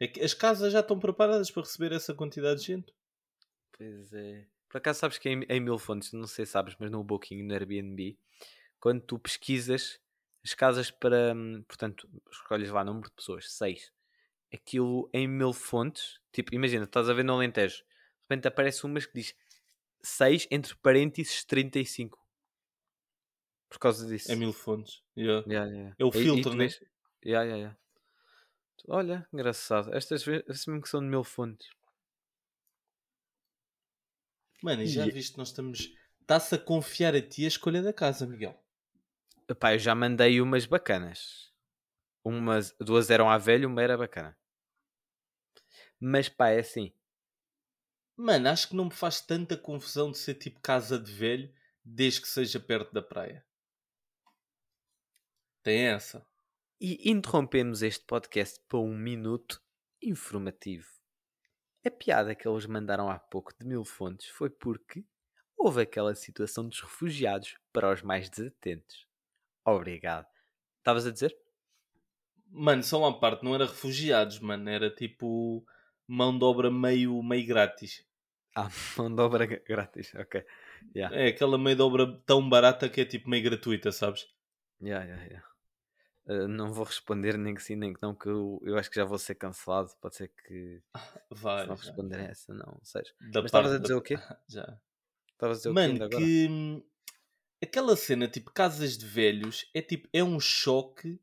É 0.00 0.06
que 0.06 0.20
as 0.20 0.32
casas 0.34 0.72
já 0.72 0.80
estão 0.80 0.98
preparadas 0.98 1.50
para 1.50 1.62
receber 1.62 1.92
essa 1.92 2.14
quantidade 2.14 2.60
de 2.60 2.66
gente. 2.66 2.94
Pois 3.76 4.12
é. 4.12 4.46
Por 4.68 4.78
acaso 4.78 5.00
sabes 5.00 5.18
que 5.18 5.28
em, 5.28 5.42
em 5.48 5.60
mil 5.60 5.78
fontes, 5.78 6.12
não 6.12 6.26
sei 6.26 6.44
se 6.44 6.52
sabes, 6.52 6.76
mas 6.78 6.90
no 6.90 7.02
Booking, 7.02 7.42
no 7.42 7.54
Airbnb, 7.54 8.18
quando 8.78 9.00
tu 9.00 9.18
pesquisas 9.18 9.98
as 10.44 10.54
casas 10.54 10.90
para. 10.90 11.32
hum, 11.34 11.62
Portanto, 11.66 12.08
escolhes 12.30 12.70
lá 12.70 12.84
número 12.84 13.08
de 13.08 13.14
pessoas, 13.14 13.50
6. 13.52 13.92
Aquilo 14.52 15.10
em 15.12 15.26
mil 15.26 15.52
fontes, 15.52 16.20
tipo, 16.32 16.54
imagina, 16.54 16.84
estás 16.84 17.08
a 17.08 17.12
ver 17.12 17.24
no 17.24 17.34
Alentejo, 17.34 17.78
de 17.78 17.84
repente 18.30 18.48
aparece 18.48 18.84
umas 18.86 19.04
que 19.04 19.12
diz 19.14 19.34
6 20.02 20.46
entre 20.50 20.74
parênteses 20.76 21.44
35. 21.44 22.18
Por 23.68 23.78
causa 23.78 24.06
disso. 24.06 24.30
É 24.32 24.36
mil 24.36 24.52
fontes. 24.52 25.02
Yeah. 25.16 25.44
Yeah, 25.46 25.70
yeah. 25.70 25.96
É 25.98 26.04
o 26.04 26.08
E- 26.08 26.18
e 26.18 26.22
filtro, 26.22 26.50
tu 26.52 26.56
né? 26.56 26.64
vês- 26.64 26.80
Yeah, 27.24 27.44
yeah, 27.44 27.56
yeah. 27.56 27.78
Olha, 28.86 29.26
engraçado. 29.32 29.94
Estas 29.94 30.22
vezes 30.24 30.66
mesmo 30.66 30.82
que 30.82 30.88
são 30.88 31.00
de 31.00 31.06
mil 31.06 31.24
fontes. 31.24 31.70
Mano, 34.62 34.82
e 34.82 34.86
já 34.86 35.04
E- 35.06 35.10
viste, 35.10 35.36
nós 35.36 35.48
estamos. 35.48 35.92
Está-se 36.20 36.54
a 36.54 36.58
confiar 36.58 37.14
a 37.14 37.20
ti 37.22 37.44
a 37.44 37.48
escolha 37.48 37.82
da 37.82 37.92
casa, 37.92 38.24
Miguel. 38.26 38.56
Epá, 39.48 39.74
eu 39.74 39.78
já 39.80 39.94
mandei 39.96 40.40
umas 40.40 40.64
bacanas. 40.64 41.52
Umas, 42.24 42.74
duas 42.80 43.10
eram 43.10 43.30
à 43.30 43.38
velha, 43.38 43.66
uma 43.68 43.82
era 43.82 43.96
bacana. 43.98 44.36
Mas 46.00 46.28
pá, 46.28 46.48
é 46.50 46.60
assim. 46.60 46.92
Mano, 48.14 48.50
acho 48.50 48.68
que 48.68 48.76
não 48.76 48.84
me 48.84 48.90
faz 48.90 49.22
tanta 49.22 49.56
confusão 49.56 50.10
de 50.10 50.18
ser 50.18 50.34
tipo 50.34 50.60
casa 50.60 50.98
de 50.98 51.10
velho, 51.10 51.50
desde 51.82 52.20
que 52.20 52.28
seja 52.28 52.60
perto 52.60 52.92
da 52.92 53.00
praia. 53.00 53.42
Tem 55.62 55.86
essa. 55.86 56.26
E 56.80 57.10
interrompemos 57.10 57.82
este 57.82 58.04
podcast 58.04 58.60
para 58.68 58.78
um 58.78 58.96
minuto 58.96 59.60
informativo. 60.00 60.86
A 61.84 61.90
piada 61.90 62.36
que 62.36 62.46
eles 62.46 62.66
mandaram 62.66 63.10
há 63.10 63.18
pouco 63.18 63.52
de 63.58 63.66
mil 63.66 63.84
fontes 63.84 64.28
foi 64.28 64.48
porque 64.48 65.04
houve 65.56 65.82
aquela 65.82 66.14
situação 66.14 66.68
dos 66.68 66.80
refugiados 66.80 67.56
para 67.72 67.92
os 67.92 68.00
mais 68.02 68.30
desatentos. 68.30 69.08
Obrigado. 69.64 70.28
Estavas 70.76 71.04
a 71.04 71.10
dizer? 71.10 71.36
Mano, 72.46 72.84
só 72.84 73.00
uma 73.00 73.18
parte, 73.18 73.42
não 73.42 73.56
era 73.56 73.66
refugiados, 73.66 74.38
mano, 74.38 74.70
era 74.70 74.88
tipo 74.88 75.66
mão 76.06 76.38
de 76.38 76.44
obra 76.44 76.70
meio, 76.70 77.20
meio 77.24 77.44
grátis. 77.44 78.06
Ah, 78.54 78.68
mão 78.96 79.12
de 79.12 79.20
obra 79.20 79.46
grátis. 79.46 80.14
Ok. 80.14 80.46
Yeah. 80.94 81.16
É 81.16 81.26
aquela 81.26 81.58
meio 81.58 81.74
de 81.74 81.82
obra 81.82 82.06
tão 82.24 82.48
barata 82.48 82.88
que 82.88 83.00
é 83.00 83.04
tipo 83.04 83.28
meio 83.28 83.42
gratuita, 83.42 83.90
sabes? 83.90 84.28
Yeah, 84.80 85.04
yeah, 85.04 85.24
yeah. 85.24 85.48
Uh, 86.28 86.46
não 86.46 86.72
vou 86.72 86.84
responder 86.84 87.38
nem 87.38 87.54
que 87.54 87.62
sim 87.62 87.74
nem 87.74 87.94
que 87.94 88.02
não, 88.02 88.14
que 88.14 88.28
eu, 88.28 88.60
eu 88.62 88.76
acho 88.76 88.90
que 88.90 88.96
já 88.96 89.04
vou 89.04 89.18
ser 89.18 89.34
cancelado. 89.34 89.90
Pode 90.00 90.16
ser 90.16 90.28
que 90.28 90.82
Vai. 91.30 91.62
se 91.62 91.68
não 91.68 91.74
responder 91.76 92.20
essa, 92.30 92.52
não 92.52 92.78
seja. 92.82 93.12
Da 93.32 93.40
Mas 93.40 93.46
estavas 93.46 93.72
a 93.72 93.78
dizer 93.78 93.94
da- 93.94 93.98
o 93.98 94.02
quê? 94.02 94.14
Já. 94.48 94.78
Estavas 95.32 95.56
a 95.56 95.60
dizer 95.60 95.70
o 95.70 95.74
quê 95.74 95.80
Mano, 95.82 96.10
que 96.10 96.46
hum, 96.50 96.82
aquela 97.62 97.96
cena 97.96 98.28
tipo 98.28 98.50
casas 98.52 98.98
de 98.98 99.06
velhos 99.06 99.70
é 99.74 99.80
tipo, 99.80 100.08
é 100.12 100.22
um 100.22 100.38
choque, 100.38 101.18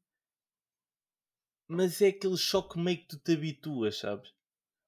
mas 1.68 2.02
é 2.02 2.08
aquele 2.08 2.38
choque 2.38 2.80
meio 2.80 2.98
que 3.00 3.08
tu 3.08 3.18
te 3.20 3.34
habituas, 3.34 3.98
sabes? 3.98 4.34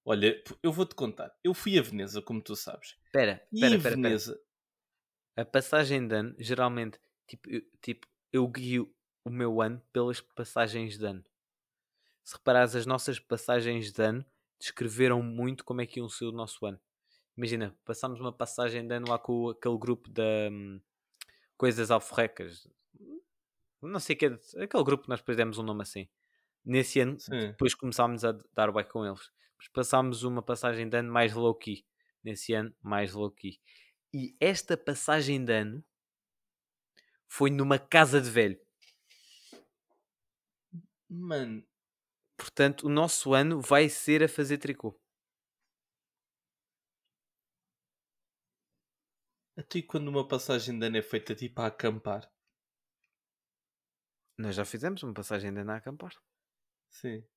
Olha, 0.05 0.41
eu 0.63 0.71
vou-te 0.71 0.95
contar. 0.95 1.35
Eu 1.43 1.53
fui 1.53 1.77
a 1.77 1.81
Veneza, 1.81 2.21
como 2.21 2.41
tu 2.41 2.55
sabes. 2.55 2.95
Espera, 3.05 3.41
E 3.51 3.61
espera, 3.61 3.75
espera. 3.75 3.95
Veneza, 3.95 4.39
A 5.35 5.45
passagem 5.45 6.07
de 6.07 6.15
ano, 6.15 6.35
geralmente, 6.39 6.99
tipo 7.27 7.49
eu, 7.49 7.61
tipo, 7.81 8.07
eu 8.31 8.47
guio 8.47 8.93
o 9.27 9.29
meu 9.29 9.61
ano 9.61 9.81
pelas 9.91 10.21
passagens 10.21 10.97
de 10.97 11.05
ano. 11.05 11.23
Se 12.23 12.35
reparares, 12.35 12.75
as 12.75 12.85
nossas 12.85 13.19
passagens 13.19 13.91
de 13.91 14.01
ano 14.01 14.25
descreveram 14.57 15.21
muito 15.21 15.65
como 15.65 15.81
é 15.81 15.85
que 15.85 15.99
iam 15.99 16.07
ser 16.07 16.25
o 16.25 16.31
nosso 16.31 16.65
ano. 16.65 16.79
Imagina, 17.35 17.77
passámos 17.85 18.19
uma 18.19 18.31
passagem 18.31 18.87
de 18.87 18.95
ano 18.95 19.09
lá 19.09 19.19
com 19.19 19.49
aquele 19.49 19.77
grupo 19.77 20.09
da 20.09 20.23
hum, 20.49 20.81
Coisas 21.57 21.91
Alforrecas. 21.91 22.67
Não 23.81 23.99
sei 23.99 24.15
o 24.15 24.19
que 24.19 24.25
é, 24.25 24.63
aquele 24.63 24.83
grupo 24.83 25.03
que 25.03 25.09
nós 25.09 25.19
depois 25.19 25.37
demos 25.37 25.57
um 25.57 25.63
nome 25.63 25.81
assim. 25.81 26.07
Nesse 26.65 27.01
ano, 27.01 27.19
sim. 27.19 27.47
depois 27.47 27.75
começámos 27.75 28.23
a 28.23 28.31
dar 28.55 28.71
bem 28.71 28.85
com 28.85 29.05
eles. 29.05 29.29
Depois 29.51 29.67
passámos 29.73 30.23
uma 30.23 30.41
passagem 30.41 30.87
de 30.87 30.97
ano 30.97 31.11
mais 31.11 31.33
low-key. 31.33 31.85
Nesse 32.23 32.53
ano, 32.53 32.73
mais 32.81 33.13
low-key. 33.13 33.59
E 34.13 34.35
esta 34.39 34.75
passagem 34.75 35.43
de 35.43 35.53
ano 35.53 35.83
foi 37.27 37.51
numa 37.51 37.77
casa 37.77 38.19
de 38.19 38.29
velho. 38.29 38.66
Mano, 41.09 41.65
Portanto, 42.37 42.85
o 42.85 42.89
nosso 42.89 43.33
ano 43.33 43.59
vai 43.61 43.89
ser 43.89 44.23
a 44.23 44.29
fazer 44.29 44.57
tricô. 44.59 44.99
até 49.57 49.81
quando 49.81 50.07
uma 50.07 50.27
passagem 50.27 50.77
de 50.77 50.85
ano 50.85 50.97
é 50.97 51.01
feita 51.01 51.33
tipo 51.33 51.59
a 51.61 51.65
acampar. 51.67 52.31
Nós 54.37 54.55
já 54.55 54.63
fizemos 54.63 55.01
uma 55.01 55.15
passagem 55.15 55.51
de 55.51 55.59
ano 55.61 55.71
a 55.71 55.77
acampar. 55.77 56.13
Sim. 56.91 57.27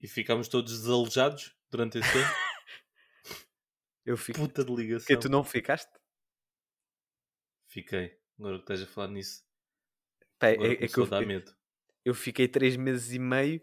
E 0.00 0.06
ficámos 0.06 0.46
todos 0.46 0.72
desalojados 0.72 1.56
durante 1.68 1.98
esse 1.98 2.08
ano. 2.16 2.26
Eu 4.04 4.16
fico. 4.16 4.38
Puta 4.38 4.64
de 4.64 4.72
ligação. 4.72 5.06
Que 5.08 5.18
tu 5.20 5.28
não 5.28 5.42
ficaste? 5.42 5.90
Fiquei. 7.68 8.20
Agora 8.38 8.58
que 8.58 8.62
estás 8.62 8.82
a 8.82 8.86
falar 8.86 9.08
nisso. 9.08 9.44
Pá, 10.38 10.50
é, 10.50 10.54
é 10.54 10.86
que 10.86 10.98
eu- 11.00 11.26
medo. 11.26 11.55
Eu 12.06 12.14
fiquei 12.14 12.46
três 12.46 12.76
meses 12.76 13.12
e 13.12 13.18
meio 13.18 13.60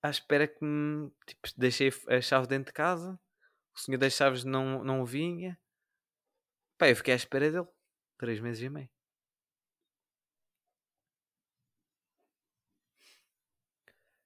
à 0.00 0.08
espera 0.08 0.46
que 0.46 0.64
me. 0.64 1.10
Tipo, 1.26 1.48
deixei 1.56 1.90
a 2.08 2.20
chave 2.20 2.46
dentro 2.46 2.66
de 2.66 2.72
casa. 2.72 3.18
O 3.74 3.80
senhor 3.80 3.98
das 3.98 4.12
chaves 4.12 4.44
não, 4.44 4.84
não 4.84 5.04
vinha. 5.04 5.58
Pá, 6.78 6.88
eu 6.88 6.94
fiquei 6.94 7.14
à 7.14 7.16
espera 7.16 7.50
dele. 7.50 7.66
Três 8.16 8.38
meses 8.38 8.62
e 8.62 8.68
meio. 8.68 8.88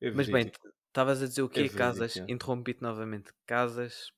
É 0.02 0.10
Mas 0.10 0.28
bem, 0.28 0.52
estavas 0.88 1.22
a 1.22 1.26
dizer 1.26 1.40
o 1.40 1.48
quê? 1.48 1.60
verídico, 1.60 1.78
Casas. 1.78 2.16
Interrompi-te 2.28 2.82
novamente. 2.82 3.32
Casas. 3.46 4.12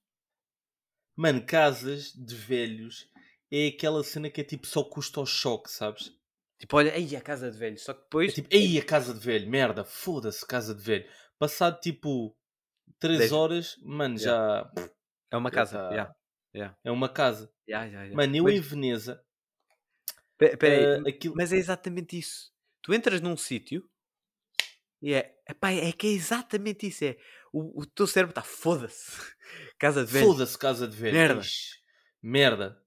Mano, 1.14 1.46
casas 1.46 2.12
de 2.12 2.34
velhos 2.34 3.08
é 3.48 3.68
aquela 3.68 4.02
cena 4.02 4.28
que 4.28 4.40
é 4.40 4.44
tipo 4.44 4.66
só 4.66 4.82
custa 4.82 5.20
ao 5.20 5.26
choque, 5.26 5.70
sabes? 5.70 6.10
Tipo, 6.62 6.76
olha, 6.76 6.92
aí 6.94 7.16
a 7.16 7.20
casa 7.20 7.50
de 7.50 7.58
velhos. 7.58 7.82
Só 7.82 7.92
que 7.92 7.98
É 7.98 8.02
depois. 8.04 8.34
tipo, 8.34 8.46
ei, 8.52 8.78
a 8.78 8.84
casa 8.84 9.12
de 9.12 9.18
velho, 9.18 9.50
merda, 9.50 9.84
foda-se, 9.84 10.46
casa 10.46 10.72
de 10.72 10.80
velho. 10.80 11.04
Passado 11.36 11.80
tipo 11.80 12.38
3 13.00 13.18
Dez- 13.18 13.32
horas, 13.32 13.76
mano, 13.82 14.16
já 14.16 14.70
É 15.28 15.36
uma 15.36 15.50
já 15.50 15.54
casa. 15.56 15.78
tá- 15.78 15.90
Yeah. 15.90 16.14
Yeah. 16.54 16.78
é 16.84 16.90
uma 16.92 17.08
casa. 17.08 17.52
Yeah, 17.68 17.86
yeah, 17.86 18.04
yeah. 18.04 18.14
Mano, 18.16 18.36
eu 18.36 18.44
Mas- 18.44 18.54
em 18.54 18.60
Veneza, 18.60 19.20
Pe- 20.38 20.56
Peraí, 20.56 20.84
eh, 21.04 21.10
aquilo. 21.10 21.34
mas 21.36 21.52
é 21.52 21.56
exatamente 21.56 22.16
isso. 22.16 22.52
Tu 22.80 22.94
entras 22.94 23.20
num 23.20 23.36
sítio 23.36 23.88
e 25.00 25.12
é. 25.14 25.34
Epá, 25.48 25.72
é 25.72 25.90
que 25.92 26.06
é 26.06 26.10
exatamente 26.10 26.86
isso. 26.86 27.04
É, 27.04 27.16
o, 27.52 27.82
o 27.82 27.86
teu 27.86 28.06
cérebro 28.06 28.30
está 28.32 28.42
foda-se. 28.42 29.10
Casa 29.80 30.04
de 30.04 30.12
velho. 30.12 30.26
Foda-se, 30.26 30.56
casa 30.58 30.86
de 30.86 30.96
velho. 30.96 31.14
Merda. 31.14 31.40
Ixi, 31.40 31.76
merda. 32.22 32.81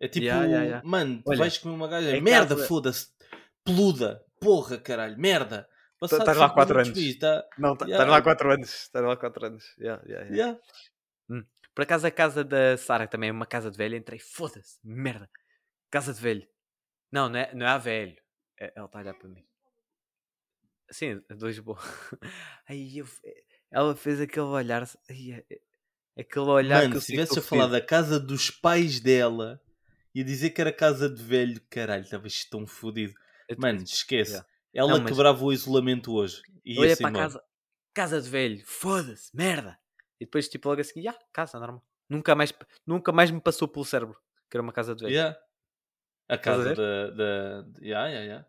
É 0.00 0.08
tipo, 0.08 0.24
Ya, 0.26 0.44
ya, 0.46 0.62
ya. 0.64 0.82
mano, 0.84 1.18
tu 1.22 1.28
Olha, 1.30 1.38
vais 1.38 1.58
comer 1.58 1.74
uma 1.74 1.86
gaja. 1.88 2.16
é 2.16 2.20
merda, 2.20 2.54
casa- 2.56 2.66
foda-se. 2.66 3.08
Peluda. 3.64 4.24
Porra, 4.40 4.78
caralho, 4.78 5.18
merda. 5.18 5.68
Estás 6.02 6.36
lá 6.38 6.46
cinco 6.46 6.54
quatro 6.54 6.78
minutos, 6.78 6.98
anos. 6.98 7.10
fiz, 7.12 7.18
tá- 7.18 7.46
Não, 7.58 7.76
tá- 7.76 7.84
Yeah. 7.84 7.92
estás 8.04 8.08
lá 8.10 8.22
4 8.22 8.50
anos. 8.52 8.70
Estás 8.74 9.04
lá 9.04 9.16
4 9.18 9.46
anos. 9.46 9.76
Yeah, 9.78 10.02
yeah, 10.08 10.30
yeah. 10.34 10.58
Ya. 11.28 11.44
Por 11.74 11.82
acaso 11.82 12.06
a 12.06 12.10
casa 12.10 12.42
da 12.42 12.76
Sara 12.78 13.06
também 13.06 13.28
é 13.28 13.32
uma 13.32 13.44
casa 13.46 13.70
de 13.70 13.76
velho. 13.76 13.94
Entrei, 13.96 14.18
foda-se, 14.18 14.78
merda. 14.82 15.28
Casa 15.90 16.14
de 16.14 16.20
velho. 16.20 16.48
Não, 17.12 17.28
não 17.28 17.38
é, 17.38 17.54
não 17.54 17.66
é 17.66 17.68
a 17.68 17.76
velho. 17.78 18.16
É- 18.58 18.72
ela 18.74 18.86
está 18.86 18.98
a 18.98 19.02
olhar 19.02 19.14
para 19.14 19.28
mim. 19.28 19.44
Sim, 20.90 21.22
dois 21.36 21.58
boas. 21.58 21.78
Aí 22.66 22.98
eu, 22.98 23.06
ela 23.70 23.94
fez 23.94 24.20
aquele 24.20 24.46
olhar. 24.46 24.82
É- 25.08 25.44
é- 25.50 25.60
aquele 26.22 26.46
olhar 26.46 26.82
Mano, 26.82 27.00
se 27.00 27.06
sei 27.08 27.16
que 27.16 27.22
tivesse 27.22 27.38
a 27.38 27.42
falar 27.42 27.66
da 27.66 27.80
casa 27.80 28.18
dos 28.18 28.50
pais 28.50 29.00
dela 29.00 29.60
e 30.14 30.20
a 30.20 30.24
dizer 30.24 30.50
que 30.50 30.60
era 30.60 30.72
casa 30.72 31.08
de 31.08 31.22
velho, 31.22 31.60
caralho, 31.70 32.02
estavas 32.02 32.44
tão 32.44 32.66
fodido. 32.66 33.14
Mano, 33.58 33.82
esquece. 33.82 34.32
Yeah. 34.32 34.48
Ela 34.72 34.92
Não, 34.92 35.00
mas- 35.00 35.10
quebrava 35.10 35.44
o 35.44 35.52
isolamento 35.52 36.12
hoje. 36.12 36.42
E 36.64 36.78
Olha 36.78 36.88
ia-se 36.88 37.02
para 37.02 37.10
a 37.10 37.22
casa, 37.22 37.42
casa 37.92 38.20
de 38.20 38.28
velho, 38.28 38.62
foda-se, 38.64 39.34
merda. 39.34 39.78
E 40.20 40.24
depois, 40.24 40.48
tipo, 40.48 40.68
logo 40.68 40.80
assim, 40.80 41.02
já, 41.02 41.14
casa, 41.32 41.58
normal. 41.58 41.84
Nunca 42.08 42.34
mais, 42.34 42.52
nunca 42.86 43.12
mais 43.12 43.30
me 43.30 43.40
passou 43.40 43.66
pelo 43.66 43.84
cérebro 43.84 44.16
que 44.50 44.56
era 44.56 44.62
uma 44.62 44.72
casa 44.72 44.94
de 44.94 45.04
velho. 45.04 45.14
Yeah. 45.14 45.38
A 46.28 46.34
a 46.34 46.38
casa 46.38 46.74
da. 46.74 47.10
da... 47.10 47.64
Ya, 47.80 48.08
ya, 48.08 48.20
ya. 48.24 48.46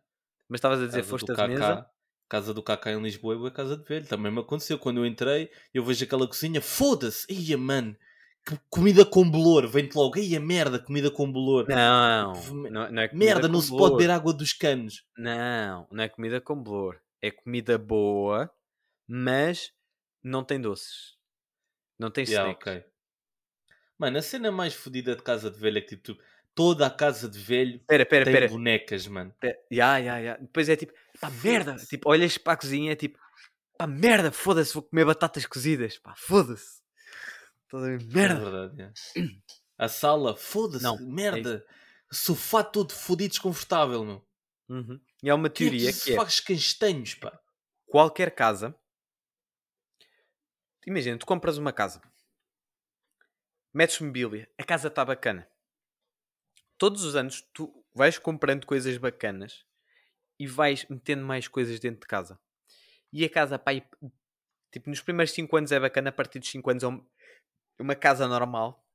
Mas 0.50 0.58
estavas 0.58 0.82
a 0.82 0.86
dizer, 0.88 1.00
Casa 1.00 1.10
foste 1.10 1.32
a. 1.32 1.36
Kaká. 1.36 1.91
Casa 2.28 2.54
do 2.54 2.63
Kaká 2.63 2.91
em 2.91 3.02
Lisboa 3.02 3.36
é 3.36 3.38
boa 3.38 3.52
casa 3.52 3.78
de 3.78 3.84
velho. 3.84 4.08
Também 4.08 4.32
me 4.32 4.39
aconteceu. 4.39 4.80
Quando 4.80 4.97
eu 4.97 5.06
entrei, 5.06 5.52
eu 5.74 5.84
vejo 5.84 6.04
aquela 6.04 6.28
cozinha. 6.28 6.62
Foda-se! 6.62 7.26
Ia, 7.32 7.58
mano! 7.58 7.95
Comida 8.69 9.06
com 9.06 9.30
bolor. 9.30 9.67
Vem-te 9.67 9.95
logo. 9.95 10.17
Ia, 10.17 10.39
merda! 10.39 10.80
Comida 10.80 11.12
com 11.12 11.32
bolor. 11.32 11.67
Não, 11.69 12.34
não, 12.69 12.91
não 12.91 13.01
é 13.01 13.08
comida 13.08 13.25
merda! 13.34 13.47
com 13.47 13.54
Não 13.54 13.62
se 13.62 13.69
pode 13.69 13.91
beber 13.97 14.10
água 14.10 14.34
dos 14.34 14.51
canos. 14.54 15.06
Não, 15.17 15.88
não 15.91 16.04
é 16.04 16.10
comida 16.10 16.41
com 16.41 16.56
bolor. 16.56 16.99
É 17.21 17.30
comida 17.30 17.77
boa, 17.77 18.51
mas 19.08 19.71
não 20.23 20.43
tem 20.43 20.60
doces. 20.60 21.15
Não 21.99 22.10
tem 22.10 22.25
Yeah, 22.25 22.49
snacks. 22.49 22.67
ok. 22.67 22.91
Mano, 23.97 24.17
a 24.17 24.21
cena 24.23 24.51
mais 24.51 24.73
fodida 24.73 25.15
de 25.15 25.21
casa 25.21 25.51
de 25.51 25.60
velho 25.60 25.77
é 25.77 25.82
que 25.82 25.95
tipo, 25.95 26.01
tu- 26.15 26.19
toda 26.56 26.88
a 26.88 26.89
casa 26.89 27.30
de 27.30 27.38
velho 27.38 27.75
Espera, 27.75 28.01
espera, 28.04 28.25
tem 28.25 28.34
espera. 28.34 28.51
bonecas, 28.51 29.06
mano. 29.08 29.32
Ya, 29.71 29.97
ya. 29.99 30.38
Depois 30.38 30.67
é 30.67 30.75
tipo, 30.75 30.91
pá, 31.19 31.30
merda. 31.43 31.75
Tipo, 31.75 32.10
olhas 32.10 32.38
para 32.39 32.54
a 32.54 32.58
cozinha, 32.58 32.91
é 32.93 32.95
tipo, 32.95 33.19
pá, 33.77 33.86
merda, 33.86 34.32
foda-se, 34.32 34.73
vou 34.73 34.82
comer 34.82 35.06
batatas 35.06 35.45
cozidas, 35.45 35.99
pá, 35.99 36.15
foda-se. 36.17 36.81
Estás 37.74 37.84
a 37.84 37.88
ver? 37.88 38.02
É 38.02 38.14
Merda. 38.14 38.40
verdade, 38.68 38.82
é. 38.82 38.92
A 39.78 39.88
sala, 39.88 40.36
foda-se, 40.36 40.84
Não, 40.84 40.98
é 40.98 41.02
merda. 41.02 41.66
Sofá 42.12 42.64
todo 42.64 42.92
fodido, 42.94 43.30
desconfortável, 43.32 44.04
meu. 44.04 44.28
Uhum. 44.70 45.00
E 45.24 45.30
há 45.30 45.36
uma 45.36 45.48
é 45.48 45.50
que 45.50 45.58
teoria 45.64 45.92
se 45.94 46.06
que 46.06 46.14
é 46.14 46.16
faz 46.16 46.40
castanhos, 46.40 47.14
pá? 47.16 47.40
qualquer 47.88 48.34
casa. 48.36 48.76
Imagina, 50.86 51.18
tu 51.18 51.26
compras 51.26 51.58
uma 51.58 51.72
casa, 51.72 52.02
metes 53.74 54.00
mobília, 54.00 54.50
a 54.58 54.64
casa 54.64 54.88
está 54.88 55.06
bacana. 55.06 55.48
Todos 56.78 57.04
os 57.04 57.16
anos 57.16 57.42
tu 57.54 57.86
vais 57.94 58.18
comprando 58.18 58.66
coisas 58.66 58.98
bacanas 58.98 59.64
e 60.40 60.48
vais 60.48 60.86
metendo 60.90 61.24
mais 61.24 61.48
coisas 61.48 61.80
dentro 61.80 62.02
de 62.02 62.08
casa. 62.08 62.40
E 63.14 63.24
a 63.24 63.30
casa, 63.30 63.60
pá, 63.60 63.74
e- 63.74 63.86
tipo, 64.72 64.90
nos 64.90 65.02
primeiros 65.02 65.34
5 65.34 65.56
anos 65.56 65.72
é 65.72 65.80
bacana, 65.80 66.10
a 66.10 66.14
partir 66.14 66.40
dos 66.40 66.50
5 66.50 66.72
anos 66.72 66.82
é 66.82 66.88
um- 66.88 67.06
é 67.20 67.21
uma 67.82 67.96
casa 67.96 68.28
normal. 68.28 68.86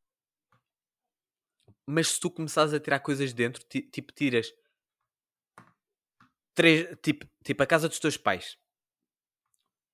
Mas 1.87 2.09
se 2.09 2.21
tu 2.21 2.31
começares 2.31 2.73
a 2.73 2.81
tirar 2.81 3.01
coisas 3.01 3.33
dentro, 3.33 3.63
ti- 3.65 3.83
tipo, 3.83 4.13
tiras 4.13 4.53
três, 6.55 6.97
tipo, 7.03 7.27
tipo 7.45 7.63
a 7.63 7.67
casa 7.67 7.89
dos 7.89 7.99
teus 7.99 8.17
pais, 8.17 8.57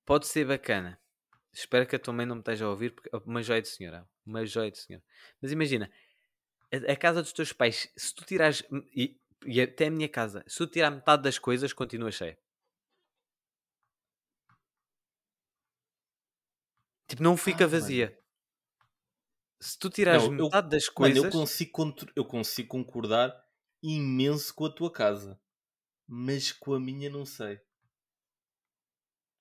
pode 0.05 0.27
ser 0.27 0.47
bacana. 0.47 1.01
Espero 1.53 1.87
que 1.87 1.97
a 1.97 1.99
tua 1.99 2.15
mãe 2.15 2.25
não 2.27 2.37
me 2.37 2.41
esteja 2.41 2.65
a 2.65 2.71
ouvir, 2.71 2.95
porque 2.95 3.11
é 3.13 3.19
uma 3.19 3.43
joia 3.43 3.61
de 3.63 3.69
senhora. 3.69 4.09
Uma 4.25 4.45
joia 4.47 4.71
de 4.71 4.79
senhora. 4.79 5.05
Mas 5.41 5.53
imagina, 5.53 5.93
a, 6.73 6.93
a 6.93 6.97
casa 6.97 7.23
dos 7.23 7.33
teus 7.33 7.53
pais, 7.53 7.93
se 7.97 8.15
tu 8.15 8.25
tirares, 8.25 8.65
e, 8.95 9.21
e 9.47 9.61
até 9.61 9.87
a 9.87 9.91
minha 9.91 10.09
casa, 10.09 10.45
se 10.47 10.59
tu 10.59 10.67
tirar 10.67 10.91
metade 10.91 11.23
das 11.23 11.39
coisas, 11.39 11.73
continua 11.73 12.11
cheia. 12.11 12.39
Tipo, 17.07 17.23
não 17.23 17.37
fica 17.37 17.65
Ah, 17.65 17.69
mano. 17.69 18.22
Se 19.63 19.79
tu 19.79 19.89
tirares 19.89 20.25
Não, 20.25 20.35
eu- 20.39 20.45
metade 20.45 20.69
das 20.71 20.87
Mano, 20.87 20.95
coisas, 20.95 21.25
eu 21.25 21.31
consigo, 21.31 21.95
eu 22.17 22.25
consigo 22.25 22.69
concordar 22.69 23.33
imenso 23.83 24.53
com 24.55 24.67
a 24.67 24.71
tua 24.71 24.91
casa. 24.93 25.41
Mas 26.07 26.53
com 26.53 26.75
a 26.75 26.81
minha 26.81 27.09
não 27.09 27.25
sei. 27.25 27.61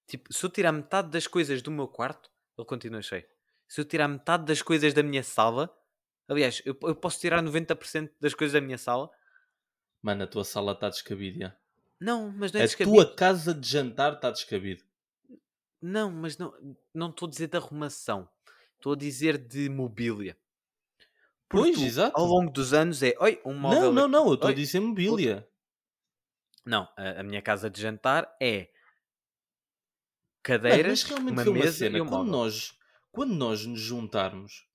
tipo, 0.08 0.32
se 0.34 0.46
eu 0.46 0.50
tirar 0.50 0.72
metade 0.72 1.10
das 1.10 1.26
coisas 1.28 1.62
do 1.62 1.72
meu 1.72 1.88
quarto, 1.88 2.30
ele 2.58 2.68
continua 2.68 3.02
cheio. 3.02 3.26
Se 3.68 3.80
eu 3.82 3.86
tirar 3.86 4.08
metade 4.08 4.46
das 4.46 4.62
coisas 4.62 4.94
da 4.94 5.02
minha 5.02 5.24
sala, 5.24 5.74
aliás, 6.28 6.62
eu, 6.66 6.78
eu 6.84 6.96
posso 6.96 7.20
tirar 7.20 7.42
90% 7.42 8.14
das 8.20 8.34
coisas 8.34 8.54
da 8.54 8.62
minha 8.62 8.78
sala. 8.78 9.10
Mano, 10.02 10.24
a 10.24 10.28
tua 10.28 10.44
sala 10.44 10.74
está 10.74 10.90
descabida. 10.90 11.58
Não, 12.00 12.32
mas 12.32 12.52
não 12.52 12.60
é 12.60 12.64
A 12.64 12.66
descabido. 12.68 12.96
tua 12.96 13.16
casa 13.16 13.54
de 13.54 13.68
jantar 13.68 14.14
está 14.14 14.30
descabido. 14.32 14.84
Não, 15.82 16.12
mas 16.12 16.38
não 16.38 16.54
não 16.94 17.10
estou 17.10 17.28
a 17.28 17.30
dizer 17.30 17.48
de 17.48 17.58
arrumação. 17.58 18.30
Estou 18.82 18.94
a 18.94 18.96
dizer 18.96 19.38
de 19.38 19.70
mobília. 19.70 20.36
Porque 21.48 21.68
Pois, 21.68 21.78
tu, 21.78 21.84
exato. 21.84 22.18
Ao 22.20 22.26
longo 22.26 22.50
dos 22.50 22.74
anos 22.74 23.04
é, 23.04 23.14
oi, 23.20 23.40
um 23.46 23.54
móvel. 23.54 23.94
Não, 23.94 23.94
não, 23.94 24.08
não. 24.08 24.28
Eu 24.30 24.34
estou 24.34 24.50
a 24.50 24.54
dizer 24.54 24.80
mobília. 24.80 25.48
Não, 26.66 26.90
a, 26.98 27.20
a 27.20 27.24
minha 27.24 27.44
casa 27.44 27.70
de 27.70 27.80
jantar 27.80 28.36
é 28.42 28.70
cadeiras, 30.42 31.04
mas 31.04 31.10
realmente 31.12 31.34
uma 31.34 31.46
mesa 31.46 31.78
cena. 31.78 31.98
e 32.00 32.02
um 32.02 32.06
quando, 32.06 32.26
móvel. 32.26 32.32
nós, 32.32 32.80
quando 33.12 33.36
nós 33.36 33.66
nos 33.68 33.80
juntarmos 33.80 34.66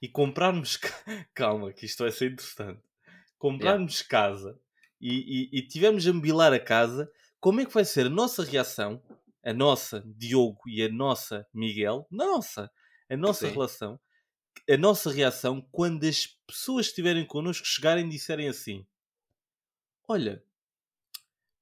e 0.00 0.08
comprarmos. 0.08 0.76
ca- 0.76 0.90
Calma, 1.32 1.72
que 1.72 1.86
isto 1.86 2.02
vai 2.02 2.10
ser 2.10 2.32
interessante. 2.32 2.82
Comprarmos 3.38 4.02
casa 4.02 4.58
e, 5.00 5.50
e, 5.54 5.58
e 5.60 5.68
tivermos 5.68 6.04
a 6.08 6.12
mobilar 6.12 6.52
a 6.52 6.58
casa, 6.58 7.08
como 7.38 7.60
é 7.60 7.64
que 7.64 7.72
vai 7.72 7.84
ser 7.84 8.06
a 8.06 8.10
nossa 8.10 8.42
reação? 8.42 9.00
A 9.44 9.52
nossa, 9.52 10.02
Diogo, 10.04 10.62
e 10.66 10.82
a 10.82 10.88
nossa, 10.88 11.46
Miguel? 11.54 12.08
Nossa! 12.10 12.68
A 13.08 13.16
nossa 13.16 13.46
Sim. 13.46 13.52
relação. 13.52 14.00
A 14.68 14.76
nossa 14.76 15.10
reação 15.10 15.60
quando 15.72 16.04
as 16.04 16.26
pessoas 16.46 16.86
estiverem 16.86 17.26
connosco 17.26 17.66
chegarem 17.66 18.06
e 18.06 18.10
disserem 18.10 18.48
assim: 18.48 18.86
Olha, 20.06 20.44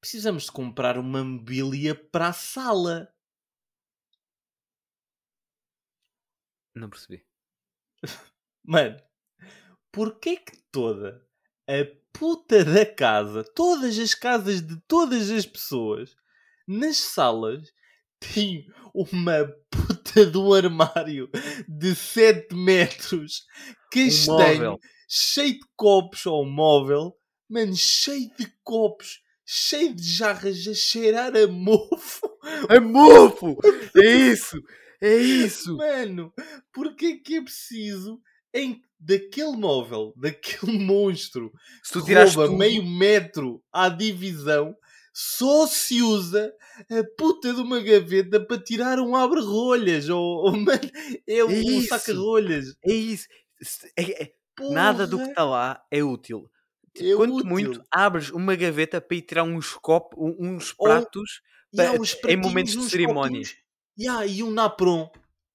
precisamos 0.00 0.44
de 0.44 0.52
comprar 0.52 0.98
uma 0.98 1.22
mobília 1.22 1.94
para 1.94 2.28
a 2.28 2.32
sala. 2.32 3.14
Não 6.74 6.88
percebi. 6.88 7.24
Mano, 8.64 9.00
porquê 9.92 10.36
que 10.36 10.56
toda 10.70 11.26
a 11.68 11.84
puta 12.12 12.64
da 12.64 12.86
casa, 12.86 13.44
todas 13.44 13.98
as 13.98 14.14
casas 14.14 14.60
de 14.60 14.80
todas 14.82 15.30
as 15.30 15.46
pessoas, 15.46 16.16
nas 16.66 16.96
salas, 16.98 17.72
tem 18.18 18.66
uma 18.94 19.46
puta 19.70 19.89
de 20.14 20.38
um 20.38 20.52
armário 20.52 21.28
de 21.68 21.94
7 21.94 22.54
metros, 22.54 23.44
castanho, 23.92 24.72
móvel. 24.72 24.78
cheio 25.08 25.54
de 25.54 25.66
copos 25.76 26.26
ou 26.26 26.44
um 26.44 26.50
móvel, 26.50 27.14
mano, 27.48 27.74
cheio 27.74 28.30
de 28.38 28.52
copos, 28.62 29.20
cheio 29.46 29.94
de 29.94 30.02
jarras 30.02 30.66
a 30.66 30.74
cheirar 30.74 31.36
a 31.36 31.46
mofo. 31.46 32.28
É 32.68 32.80
mofo! 32.80 33.56
É 33.96 34.16
isso! 34.16 34.56
É 35.00 35.16
isso! 35.16 35.76
Mano, 35.76 36.32
porque 36.72 37.06
é 37.06 37.16
que 37.16 37.36
é 37.36 37.42
preciso 37.42 38.20
em 38.52 38.80
daquele 38.98 39.56
móvel, 39.56 40.12
daquele 40.16 40.78
monstro, 40.84 41.50
Se 41.82 41.94
tu 41.94 42.00
rouba 42.00 42.46
tudo, 42.46 42.56
meio 42.56 42.84
metro 42.84 43.62
à 43.72 43.88
divisão, 43.88 44.74
só 45.12 45.66
se 45.66 46.02
usa 46.02 46.52
a 46.90 47.04
puta 47.18 47.52
de 47.52 47.60
uma 47.60 47.80
gaveta 47.80 48.40
para 48.44 48.58
tirar 48.62 48.98
um 49.00 49.14
abre-rolhas 49.16 50.08
ou, 50.08 50.20
ou, 50.22 50.54
é 51.26 51.44
um 51.44 51.50
isso. 51.50 51.88
saca-rolhas. 51.88 52.76
é 52.84 52.92
isso. 52.92 53.26
É- 53.96 54.22
é- 54.24 54.32
nada 54.70 55.06
do 55.06 55.18
que 55.18 55.24
está 55.28 55.44
lá 55.44 55.82
é 55.90 56.02
útil. 56.02 56.50
É 56.96 57.14
quanto 57.14 57.34
útil. 57.36 57.48
muito 57.48 57.84
abres 57.90 58.30
uma 58.30 58.54
gaveta 58.56 59.00
para 59.00 59.16
ir 59.16 59.22
tirar 59.22 59.44
uns 59.44 59.74
copos, 59.74 60.18
um- 60.18 60.54
uns 60.54 60.74
Ou- 60.78 60.86
pratos 60.88 61.40
E 61.72 61.80
há 61.80 61.92
pa- 61.92 61.98
uns 62.00 62.16
em 62.28 62.36
momentos 62.36 62.72
de 62.76 62.90
cerimónia. 62.90 63.40
copinhos. 63.42 63.56
E 64.28 64.42
um 64.42 64.50
napron. 64.50 65.10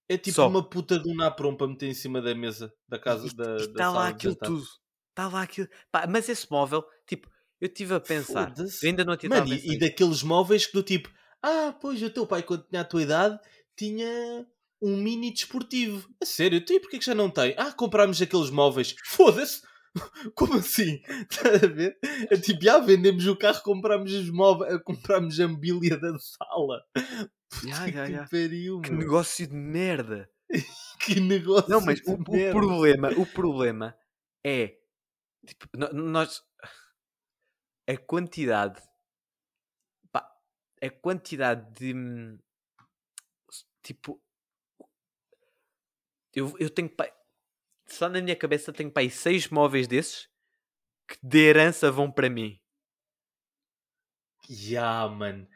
É 0.07 0.17
tipo 0.17 0.35
Só. 0.35 0.47
uma 0.47 0.63
puta 0.67 0.99
de 0.99 1.09
um 1.09 1.15
napron 1.15 1.55
para 1.55 1.67
meter 1.67 1.87
em 1.87 1.93
cima 1.93 2.21
da 2.21 2.33
mesa 2.35 2.71
da 2.87 2.99
casa 2.99 3.25
E- 3.27 3.35
da, 3.35 3.43
da 3.43 3.63
está 3.63 3.89
lá 3.89 4.07
aquilo 4.09 4.35
tudo. 4.35 4.63
Está 5.09 5.27
lá 5.27 5.41
aquilo. 5.41 5.67
Pá, 5.91 6.05
mas 6.07 6.29
esse 6.29 6.45
móvel, 6.51 6.85
tipo, 7.07 7.27
eu 7.61 7.67
estive 7.67 7.93
a 7.93 7.99
pensar. 7.99 8.53
Ainda 8.83 9.05
não 9.05 9.17
tinha 9.17 9.29
Mano, 9.29 9.53
e, 9.53 9.73
e 9.73 9.79
daqueles 9.79 10.23
móveis 10.23 10.65
que 10.65 10.73
do 10.73 10.83
tipo, 10.83 11.09
ah, 11.41 11.75
pois 11.79 12.01
o 12.01 12.09
teu 12.09 12.25
pai, 12.27 12.43
quando 12.43 12.63
tinha 12.67 12.81
a 12.81 12.85
tua 12.85 13.01
idade, 13.03 13.39
tinha 13.77 14.45
um 14.81 14.97
mini 14.97 15.31
desportivo. 15.31 16.07
A 16.21 16.25
sério, 16.25 16.63
tu 16.63 16.73
e 16.73 16.79
porquê 16.79 16.99
que 16.99 17.05
já 17.05 17.15
não 17.15 17.29
tem? 17.29 17.55
Ah, 17.57 17.71
comprámos 17.71 18.21
aqueles 18.21 18.49
móveis. 18.49 18.95
Foda-se! 19.05 19.61
Como 20.35 20.55
assim? 20.55 21.01
Estás 21.31 21.63
a 21.63 21.67
ver? 21.67 21.97
É 22.29 22.37
tipo, 22.37 22.63
já 22.63 22.79
vendemos 22.79 23.25
o 23.27 23.35
carro, 23.35 23.61
comprámos 23.63 24.11
os 24.11 24.29
móveis, 24.29 24.81
comprámos 24.83 25.39
a 25.39 25.47
mobília 25.47 25.97
da 25.97 26.17
sala. 26.19 26.81
Puta 27.49 27.67
ya, 27.67 28.05
que 28.05 28.11
ya. 28.11 28.27
pariu, 28.29 28.81
Que 28.81 28.89
meu. 28.91 28.99
negócio 28.99 29.47
de 29.47 29.55
merda. 29.55 30.29
Que 30.99 31.19
negócio 31.19 31.69
Não, 31.69 31.79
mas 31.81 32.01
de 32.01 32.09
o, 32.09 32.13
o 32.13 32.23
problema, 32.23 33.09
o 33.17 33.25
problema 33.25 33.95
é 34.45 34.75
tipo, 35.45 35.67
nós 35.93 36.41
a 37.87 37.97
quantidade 37.97 38.81
pá, 40.11 40.27
a 40.81 40.89
quantidade 40.89 41.71
de 41.73 41.93
hum, 41.93 42.39
tipo 43.81 44.21
eu, 46.33 46.53
eu 46.59 46.69
tenho 46.69 46.89
pá, 46.89 47.09
só 47.87 48.09
na 48.09 48.21
minha 48.21 48.35
cabeça 48.35 48.73
tenho 48.73 48.91
pá, 48.91 49.07
seis 49.09 49.47
móveis 49.47 49.87
desses 49.87 50.27
que 51.07 51.17
de 51.23 51.37
herança 51.37 51.91
vão 51.91 52.11
para 52.11 52.29
mim. 52.29 52.59
Ya, 54.49 55.07
mano. 55.07 55.47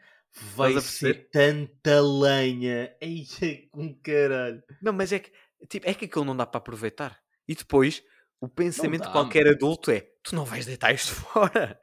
Vai 0.54 0.76
a 0.76 0.80
ser 0.80 1.28
tanta 1.30 2.00
lenha. 2.00 2.96
Eia, 3.00 3.68
com 3.70 3.94
caralho. 4.00 4.62
Não, 4.80 4.92
mas 4.92 5.12
é 5.12 5.18
que 5.18 5.32
tipo, 5.68 5.88
é 5.88 5.94
que 5.94 6.04
aquilo 6.04 6.24
não 6.24 6.36
dá 6.36 6.46
para 6.46 6.58
aproveitar. 6.58 7.20
E 7.46 7.54
depois 7.54 8.02
o 8.40 8.48
pensamento 8.48 9.02
de 9.02 9.08
dá, 9.08 9.12
qualquer 9.12 9.46
adulto 9.48 9.90
é: 9.90 10.00
tu 10.22 10.34
não 10.34 10.44
vais 10.44 10.66
deitar 10.66 10.92
isto 10.92 11.14
fora. 11.14 11.80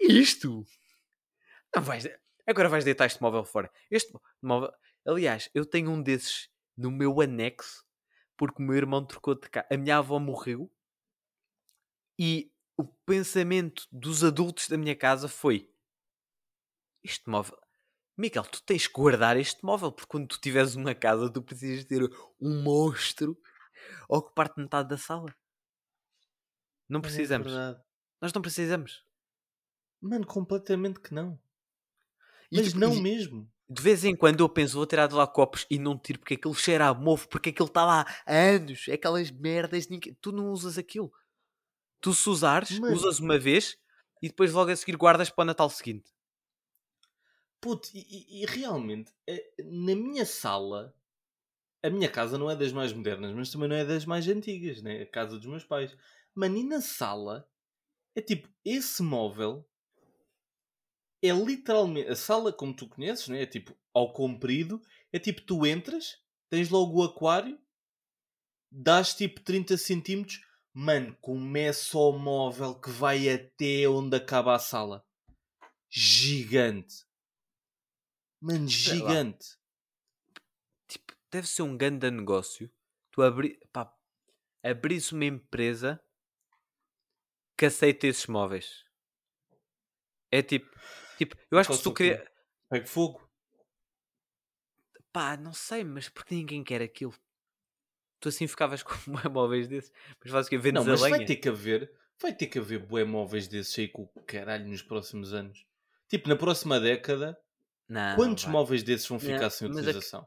Isto 0.00 0.66
não 1.74 1.82
vais. 1.82 2.08
Agora 2.46 2.68
vais 2.68 2.84
deitar 2.84 3.06
este 3.06 3.20
móvel 3.20 3.44
fora. 3.44 3.70
Este 3.90 4.12
móvel, 4.40 4.72
aliás, 5.06 5.50
eu 5.54 5.66
tenho 5.66 5.90
um 5.90 6.02
desses 6.02 6.48
no 6.76 6.90
meu 6.90 7.20
anexo 7.20 7.84
porque 8.36 8.62
o 8.62 8.66
meu 8.66 8.76
irmão 8.76 9.04
trocou 9.04 9.34
de 9.34 9.48
casa. 9.50 9.66
A 9.70 9.76
minha 9.76 9.98
avó 9.98 10.18
morreu 10.18 10.70
e 12.18 12.52
o 12.76 12.84
pensamento 12.84 13.86
dos 13.90 14.22
adultos 14.22 14.68
da 14.68 14.78
minha 14.78 14.96
casa 14.96 15.28
foi: 15.28 15.70
este 17.02 17.28
móvel. 17.28 17.58
Miguel, 18.16 18.44
tu 18.44 18.62
tens 18.62 18.86
que 18.86 18.94
guardar 18.94 19.36
este 19.36 19.62
móvel 19.64 19.92
porque 19.92 20.08
quando 20.08 20.28
tu 20.28 20.40
tiveres 20.40 20.74
uma 20.74 20.94
casa 20.94 21.30
tu 21.30 21.42
precisas 21.42 21.84
ter 21.84 22.02
um 22.40 22.62
monstro 22.62 23.38
a 24.08 24.16
ocupar-te 24.16 24.58
metade 24.58 24.88
da 24.88 24.96
sala. 24.96 25.34
Não 26.88 27.00
é 27.00 27.02
precisamos. 27.02 27.52
verdade. 27.52 27.82
Nós 28.20 28.32
não 28.32 28.40
precisamos. 28.40 29.05
Mano, 30.00 30.26
completamente 30.26 31.00
que 31.00 31.12
não. 31.14 31.38
E, 32.50 32.56
Mas 32.56 32.66
tipo, 32.66 32.78
não 32.78 32.94
e 32.94 33.00
mesmo. 33.02 33.50
de 33.68 33.82
vez 33.82 34.04
em 34.04 34.14
quando 34.14 34.40
eu 34.40 34.48
penso, 34.48 34.76
vou 34.76 34.86
tirar 34.86 35.06
de 35.08 35.14
lá 35.14 35.26
copos 35.26 35.66
e 35.70 35.78
não 35.78 35.98
tiro 35.98 36.18
porque 36.20 36.34
aquilo 36.34 36.54
cheira 36.54 36.88
a 36.88 36.94
mofo, 36.94 37.28
porque 37.28 37.50
aquilo 37.50 37.68
está 37.68 37.84
lá 37.84 38.06
há 38.24 38.32
anos. 38.32 38.86
É 38.88 38.92
aquelas 38.94 39.30
merdas. 39.30 39.88
ninguém- 39.88 40.14
Tu 40.20 40.32
não 40.32 40.50
usas 40.50 40.78
aquilo. 40.78 41.12
Tu 42.00 42.14
se 42.14 42.28
usares, 42.28 42.78
Mano. 42.78 42.94
usas 42.94 43.18
uma 43.20 43.38
vez 43.38 43.76
e 44.22 44.28
depois 44.28 44.52
logo 44.52 44.70
a 44.70 44.76
seguir 44.76 44.96
guardas 44.96 45.30
para 45.30 45.42
o 45.42 45.46
Natal 45.46 45.68
seguinte. 45.70 46.10
Puto, 47.60 47.88
e, 47.94 48.00
e- 48.00 48.42
e 48.42 48.46
realmente, 48.46 49.12
eh, 49.26 49.50
na 49.64 49.94
minha 49.96 50.24
sala, 50.24 50.94
a 51.82 51.90
minha 51.90 52.10
casa 52.10 52.38
não 52.38 52.50
é 52.50 52.56
das 52.56 52.72
mais 52.72 52.92
modernas, 52.92 53.32
mas 53.34 53.50
também 53.50 53.68
não 53.68 53.76
é 53.76 53.84
das 53.84 54.04
mais 54.04 54.28
antigas, 54.28 54.82
né? 54.82 55.02
A 55.02 55.06
casa 55.06 55.36
dos 55.38 55.46
meus 55.46 55.64
pais. 55.64 55.96
Mano, 56.34 56.56
e 56.58 56.64
na 56.64 56.80
sala, 56.80 57.48
é 58.14 58.22
tipo, 58.22 58.48
esse 58.64 59.02
móvel 59.02 59.68
é 61.22 61.32
literalmente. 61.32 62.08
A 62.08 62.16
sala, 62.16 62.52
como 62.52 62.74
tu 62.74 62.88
conheces, 62.88 63.28
né? 63.28 63.42
É 63.42 63.46
tipo, 63.46 63.76
ao 63.92 64.12
comprido, 64.12 64.80
é 65.12 65.18
tipo, 65.18 65.42
tu 65.42 65.66
entras, 65.66 66.18
tens 66.48 66.68
logo 66.68 67.00
o 67.00 67.04
aquário, 67.04 67.58
dás 68.70 69.14
tipo 69.14 69.40
30 69.40 69.76
centímetros, 69.76 70.40
mano, 70.72 71.16
começa 71.20 71.96
o 71.96 72.12
móvel 72.12 72.74
que 72.74 72.90
vai 72.90 73.28
até 73.28 73.88
onde 73.88 74.16
acaba 74.16 74.54
a 74.54 74.58
sala. 74.58 75.04
Gigante. 75.88 77.06
Mano, 78.40 78.68
gigante. 78.68 79.56
Tipo, 80.86 81.14
deve 81.30 81.46
ser 81.46 81.62
um 81.62 81.76
grande 81.76 82.10
negócio. 82.10 82.70
Tu 83.10 83.22
abri, 83.22 83.58
pá, 83.72 83.92
abris 84.62 85.10
uma 85.10 85.24
empresa 85.24 86.00
que 87.56 87.64
aceita 87.64 88.06
esses 88.06 88.26
móveis. 88.26 88.84
É 90.30 90.42
tipo, 90.42 90.68
tipo 91.16 91.36
eu 91.50 91.58
acho 91.58 91.70
que 91.70 91.76
se 91.76 91.82
tu 91.82 91.92
queria. 91.92 92.30
Pega 92.68 92.86
fogo. 92.86 93.26
Pá, 95.12 95.36
não 95.36 95.52
sei, 95.52 95.82
mas 95.84 96.08
porque 96.08 96.34
ninguém 96.34 96.62
quer 96.62 96.82
aquilo? 96.82 97.14
Tu 98.20 98.28
assim 98.28 98.46
ficavas 98.46 98.82
com 98.84 98.94
bué 99.12 99.28
móveis 99.28 99.68
desses. 99.68 99.92
Mas 100.22 100.30
faz 100.32 100.46
o 100.46 100.50
quê? 100.50 100.58
Vendes 100.58 100.84
Não, 100.84 100.90
mas 100.90 101.00
a 101.00 101.04
lenha? 101.04 101.16
vai 101.18 101.26
ter 101.26 101.36
que 101.36 101.48
haver. 101.48 101.90
Vai 102.20 102.34
ter 102.34 102.46
que 102.46 102.58
haver 102.58 102.78
bué 102.78 103.04
móveis 103.04 103.46
desses 103.48 103.78
aí 103.78 103.88
com 103.88 104.02
o 104.02 104.22
caralho 104.24 104.66
nos 104.66 104.82
próximos 104.82 105.32
anos. 105.34 105.64
Tipo, 106.08 106.28
na 106.28 106.36
próxima 106.36 106.80
década, 106.80 107.38
Não, 107.88 108.16
quantos 108.16 108.44
vai. 108.44 108.52
móveis 108.52 108.82
desses 108.82 109.06
vão 109.06 109.18
Não, 109.18 109.24
ficar 109.26 109.50
sem 109.50 109.68
é 109.68 109.70
que- 109.70 109.76
utilização? 109.76 110.26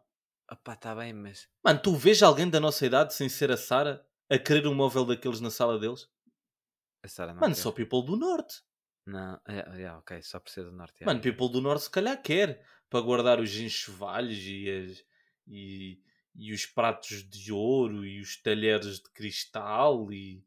Pá, 0.63 0.75
tá 0.75 0.95
bem, 0.95 1.13
mas... 1.13 1.47
Mano, 1.63 1.79
tu 1.81 1.95
vês 1.95 2.23
alguém 2.23 2.49
da 2.49 2.59
nossa 2.59 2.83
idade, 2.85 3.13
sem 3.13 3.29
ser 3.29 3.51
a 3.51 3.57
Sara, 3.57 4.03
a 4.29 4.37
querer 4.39 4.67
um 4.67 4.73
móvel 4.73 5.05
daqueles 5.05 5.39
na 5.39 5.51
sala 5.51 5.79
deles? 5.79 6.07
A 7.03 7.07
Sara 7.07 7.33
não 7.33 7.41
Mano, 7.41 7.53
quer. 7.55 7.61
só 7.61 7.71
people 7.71 8.03
do 8.03 8.17
Norte. 8.17 8.61
Não, 9.05 9.39
é, 9.47 9.83
é, 9.83 9.91
ok, 9.93 10.21
só 10.21 10.39
precisa 10.39 10.69
do 10.69 10.75
norte. 10.75 11.03
Mano, 11.03 11.21
people 11.21 11.51
do 11.51 11.61
Norte 11.61 11.83
se 11.83 11.89
calhar 11.89 12.21
quer. 12.21 12.63
Para 12.89 13.01
guardar 13.01 13.39
os 13.39 13.55
enxovalhos 13.55 14.39
e, 14.39 14.69
as, 14.69 15.05
e, 15.47 16.01
e 16.35 16.51
os 16.51 16.65
pratos 16.65 17.23
de 17.29 17.51
ouro 17.51 18.03
e 18.05 18.19
os 18.19 18.41
talheres 18.41 18.99
de 18.99 19.09
cristal 19.11 20.11
e... 20.11 20.43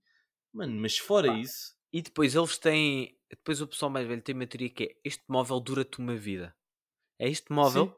Mano, 0.53 0.81
mas 0.81 0.99
fora 0.99 1.29
Pá. 1.29 1.39
isso... 1.39 1.77
E 1.93 2.03
depois 2.03 2.35
eles 2.35 2.59
têm... 2.59 3.17
Depois 3.31 3.61
o 3.61 3.67
pessoal 3.67 3.91
mais 3.91 4.07
velho 4.07 4.23
tem 4.23 4.35
uma 4.35 4.47
teoria 4.47 4.71
que 4.71 4.85
é 4.85 4.97
este 5.05 5.23
móvel 5.29 5.61
dura-te 5.61 5.99
uma 5.99 6.17
vida. 6.17 6.55
É 7.19 7.29
este 7.29 7.53
móvel... 7.53 7.97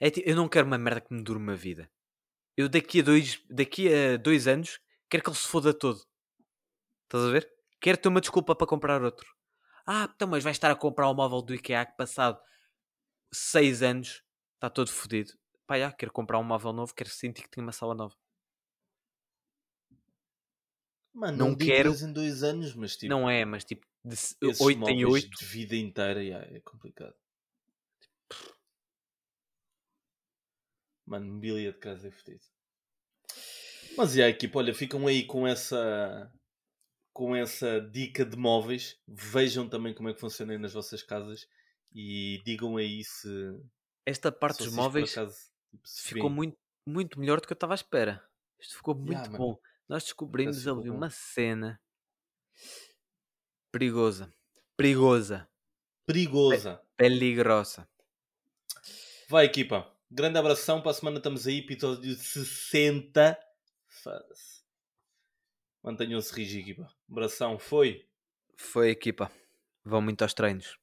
É, 0.00 0.10
eu 0.24 0.36
não 0.36 0.48
quero 0.48 0.66
uma 0.66 0.78
merda 0.78 1.00
que 1.00 1.14
me 1.14 1.22
dure 1.22 1.38
uma 1.38 1.54
vida. 1.54 1.90
Eu 2.56 2.68
daqui 2.68 3.00
a 3.00 3.02
dois, 3.02 3.42
daqui 3.48 3.92
a 3.92 4.16
dois 4.16 4.46
anos 4.46 4.80
quero 5.08 5.22
que 5.22 5.30
ele 5.30 5.36
se 5.36 5.48
foda 5.48 5.72
todo. 5.72 6.00
Estás 7.04 7.24
a 7.24 7.30
ver? 7.30 7.50
Quero 7.80 7.98
ter 7.98 8.08
uma 8.08 8.20
desculpa 8.20 8.54
para 8.54 8.66
comprar 8.66 9.02
outro. 9.02 9.32
Ah, 9.86 10.08
então, 10.14 10.28
mas 10.28 10.42
vais 10.44 10.56
estar 10.56 10.70
a 10.70 10.76
comprar 10.76 11.08
o 11.08 11.14
móvel 11.14 11.42
do 11.42 11.54
IKEA 11.54 11.86
que 11.86 11.96
passado 11.96 12.40
seis 13.32 13.82
anos 13.82 14.22
está 14.54 14.70
todo 14.70 14.90
fodido. 14.90 15.34
Pá, 15.66 15.78
já, 15.78 15.92
quero 15.92 16.12
comprar 16.12 16.38
um 16.38 16.44
móvel 16.44 16.72
novo, 16.72 16.94
quero 16.94 17.10
sentir 17.10 17.42
que 17.44 17.50
tenho 17.50 17.66
uma 17.66 17.72
sala 17.72 17.94
nova. 17.94 18.16
Mano, 21.14 21.38
Não 21.38 21.48
não, 21.50 21.56
quero- 21.56 21.90
dois 21.90 22.02
em 22.02 22.12
dois 22.12 22.42
anos, 22.42 22.74
mas 22.74 22.96
tipo... 22.96 23.08
não 23.10 23.28
é, 23.30 23.44
mas 23.44 23.64
tipo, 23.64 23.86
de 24.04 24.16
se- 24.16 24.36
esses 24.42 24.60
oito 24.60 24.90
em 24.90 25.04
móveis 25.04 25.04
oito. 25.04 25.38
de 25.38 25.44
vida 25.46 25.76
inteira 25.76 26.22
yeah, 26.22 26.46
é 26.56 26.60
complicado. 26.60 27.14
Mano, 31.06 31.26
mobília 31.34 31.70
de 31.72 31.78
casa 31.78 32.08
é 32.08 32.10
fedido. 32.10 32.44
Mas 33.96 34.16
e 34.16 34.22
a 34.22 34.28
equipa, 34.28 34.58
olha, 34.58 34.74
ficam 34.74 35.06
aí 35.06 35.24
com 35.26 35.46
essa 35.46 36.30
com 37.12 37.34
essa 37.36 37.80
dica 37.80 38.24
de 38.24 38.36
móveis. 38.36 38.98
Vejam 39.06 39.68
também 39.68 39.94
como 39.94 40.08
é 40.08 40.14
que 40.14 40.20
funciona 40.20 40.52
aí 40.52 40.58
nas 40.58 40.72
vossas 40.72 41.02
casas 41.02 41.46
e 41.92 42.40
digam 42.44 42.76
aí 42.76 43.04
se, 43.04 43.28
Esta 44.06 44.32
parte 44.32 44.58
dos 44.64 44.72
móveis 44.72 45.12
acaso, 45.16 45.36
tipo, 45.70 45.88
ficou 45.88 46.30
muito, 46.30 46.56
muito 46.86 47.18
melhor 47.20 47.40
do 47.40 47.46
que 47.46 47.52
eu 47.52 47.56
estava 47.56 47.74
à 47.74 47.76
espera. 47.76 48.22
Isto 48.60 48.76
ficou 48.76 48.94
muito 48.94 49.12
Yeah, 49.12 49.30
mano. 49.30 49.44
bom. 49.54 49.60
Nós 49.88 50.04
descobrimos 50.04 50.66
ali 50.66 50.88
uma 50.90 51.10
cena 51.10 51.80
Perigosa. 53.70 54.32
Perigosa. 54.76 55.48
Perigosa. 56.06 56.80
Peligrosa. 56.96 57.88
Vai, 59.28 59.46
equipa. 59.46 59.90
Grande 60.10 60.38
abração. 60.38 60.80
Para 60.82 60.90
a 60.90 60.94
semana 60.94 61.16
estamos 61.18 61.46
aí, 61.46 61.58
episódio 61.58 62.14
60. 62.14 63.38
Foda-se. 63.88 64.61
Mantenham-se 65.82 66.32
rígidos, 66.34 66.62
equipa. 66.62 66.94
Abração. 67.10 67.58
Foi. 67.58 68.06
Foi 68.56 68.90
equipa. 68.90 69.30
Vão 69.84 70.00
muito 70.00 70.22
aos 70.22 70.32
treinos. 70.32 70.78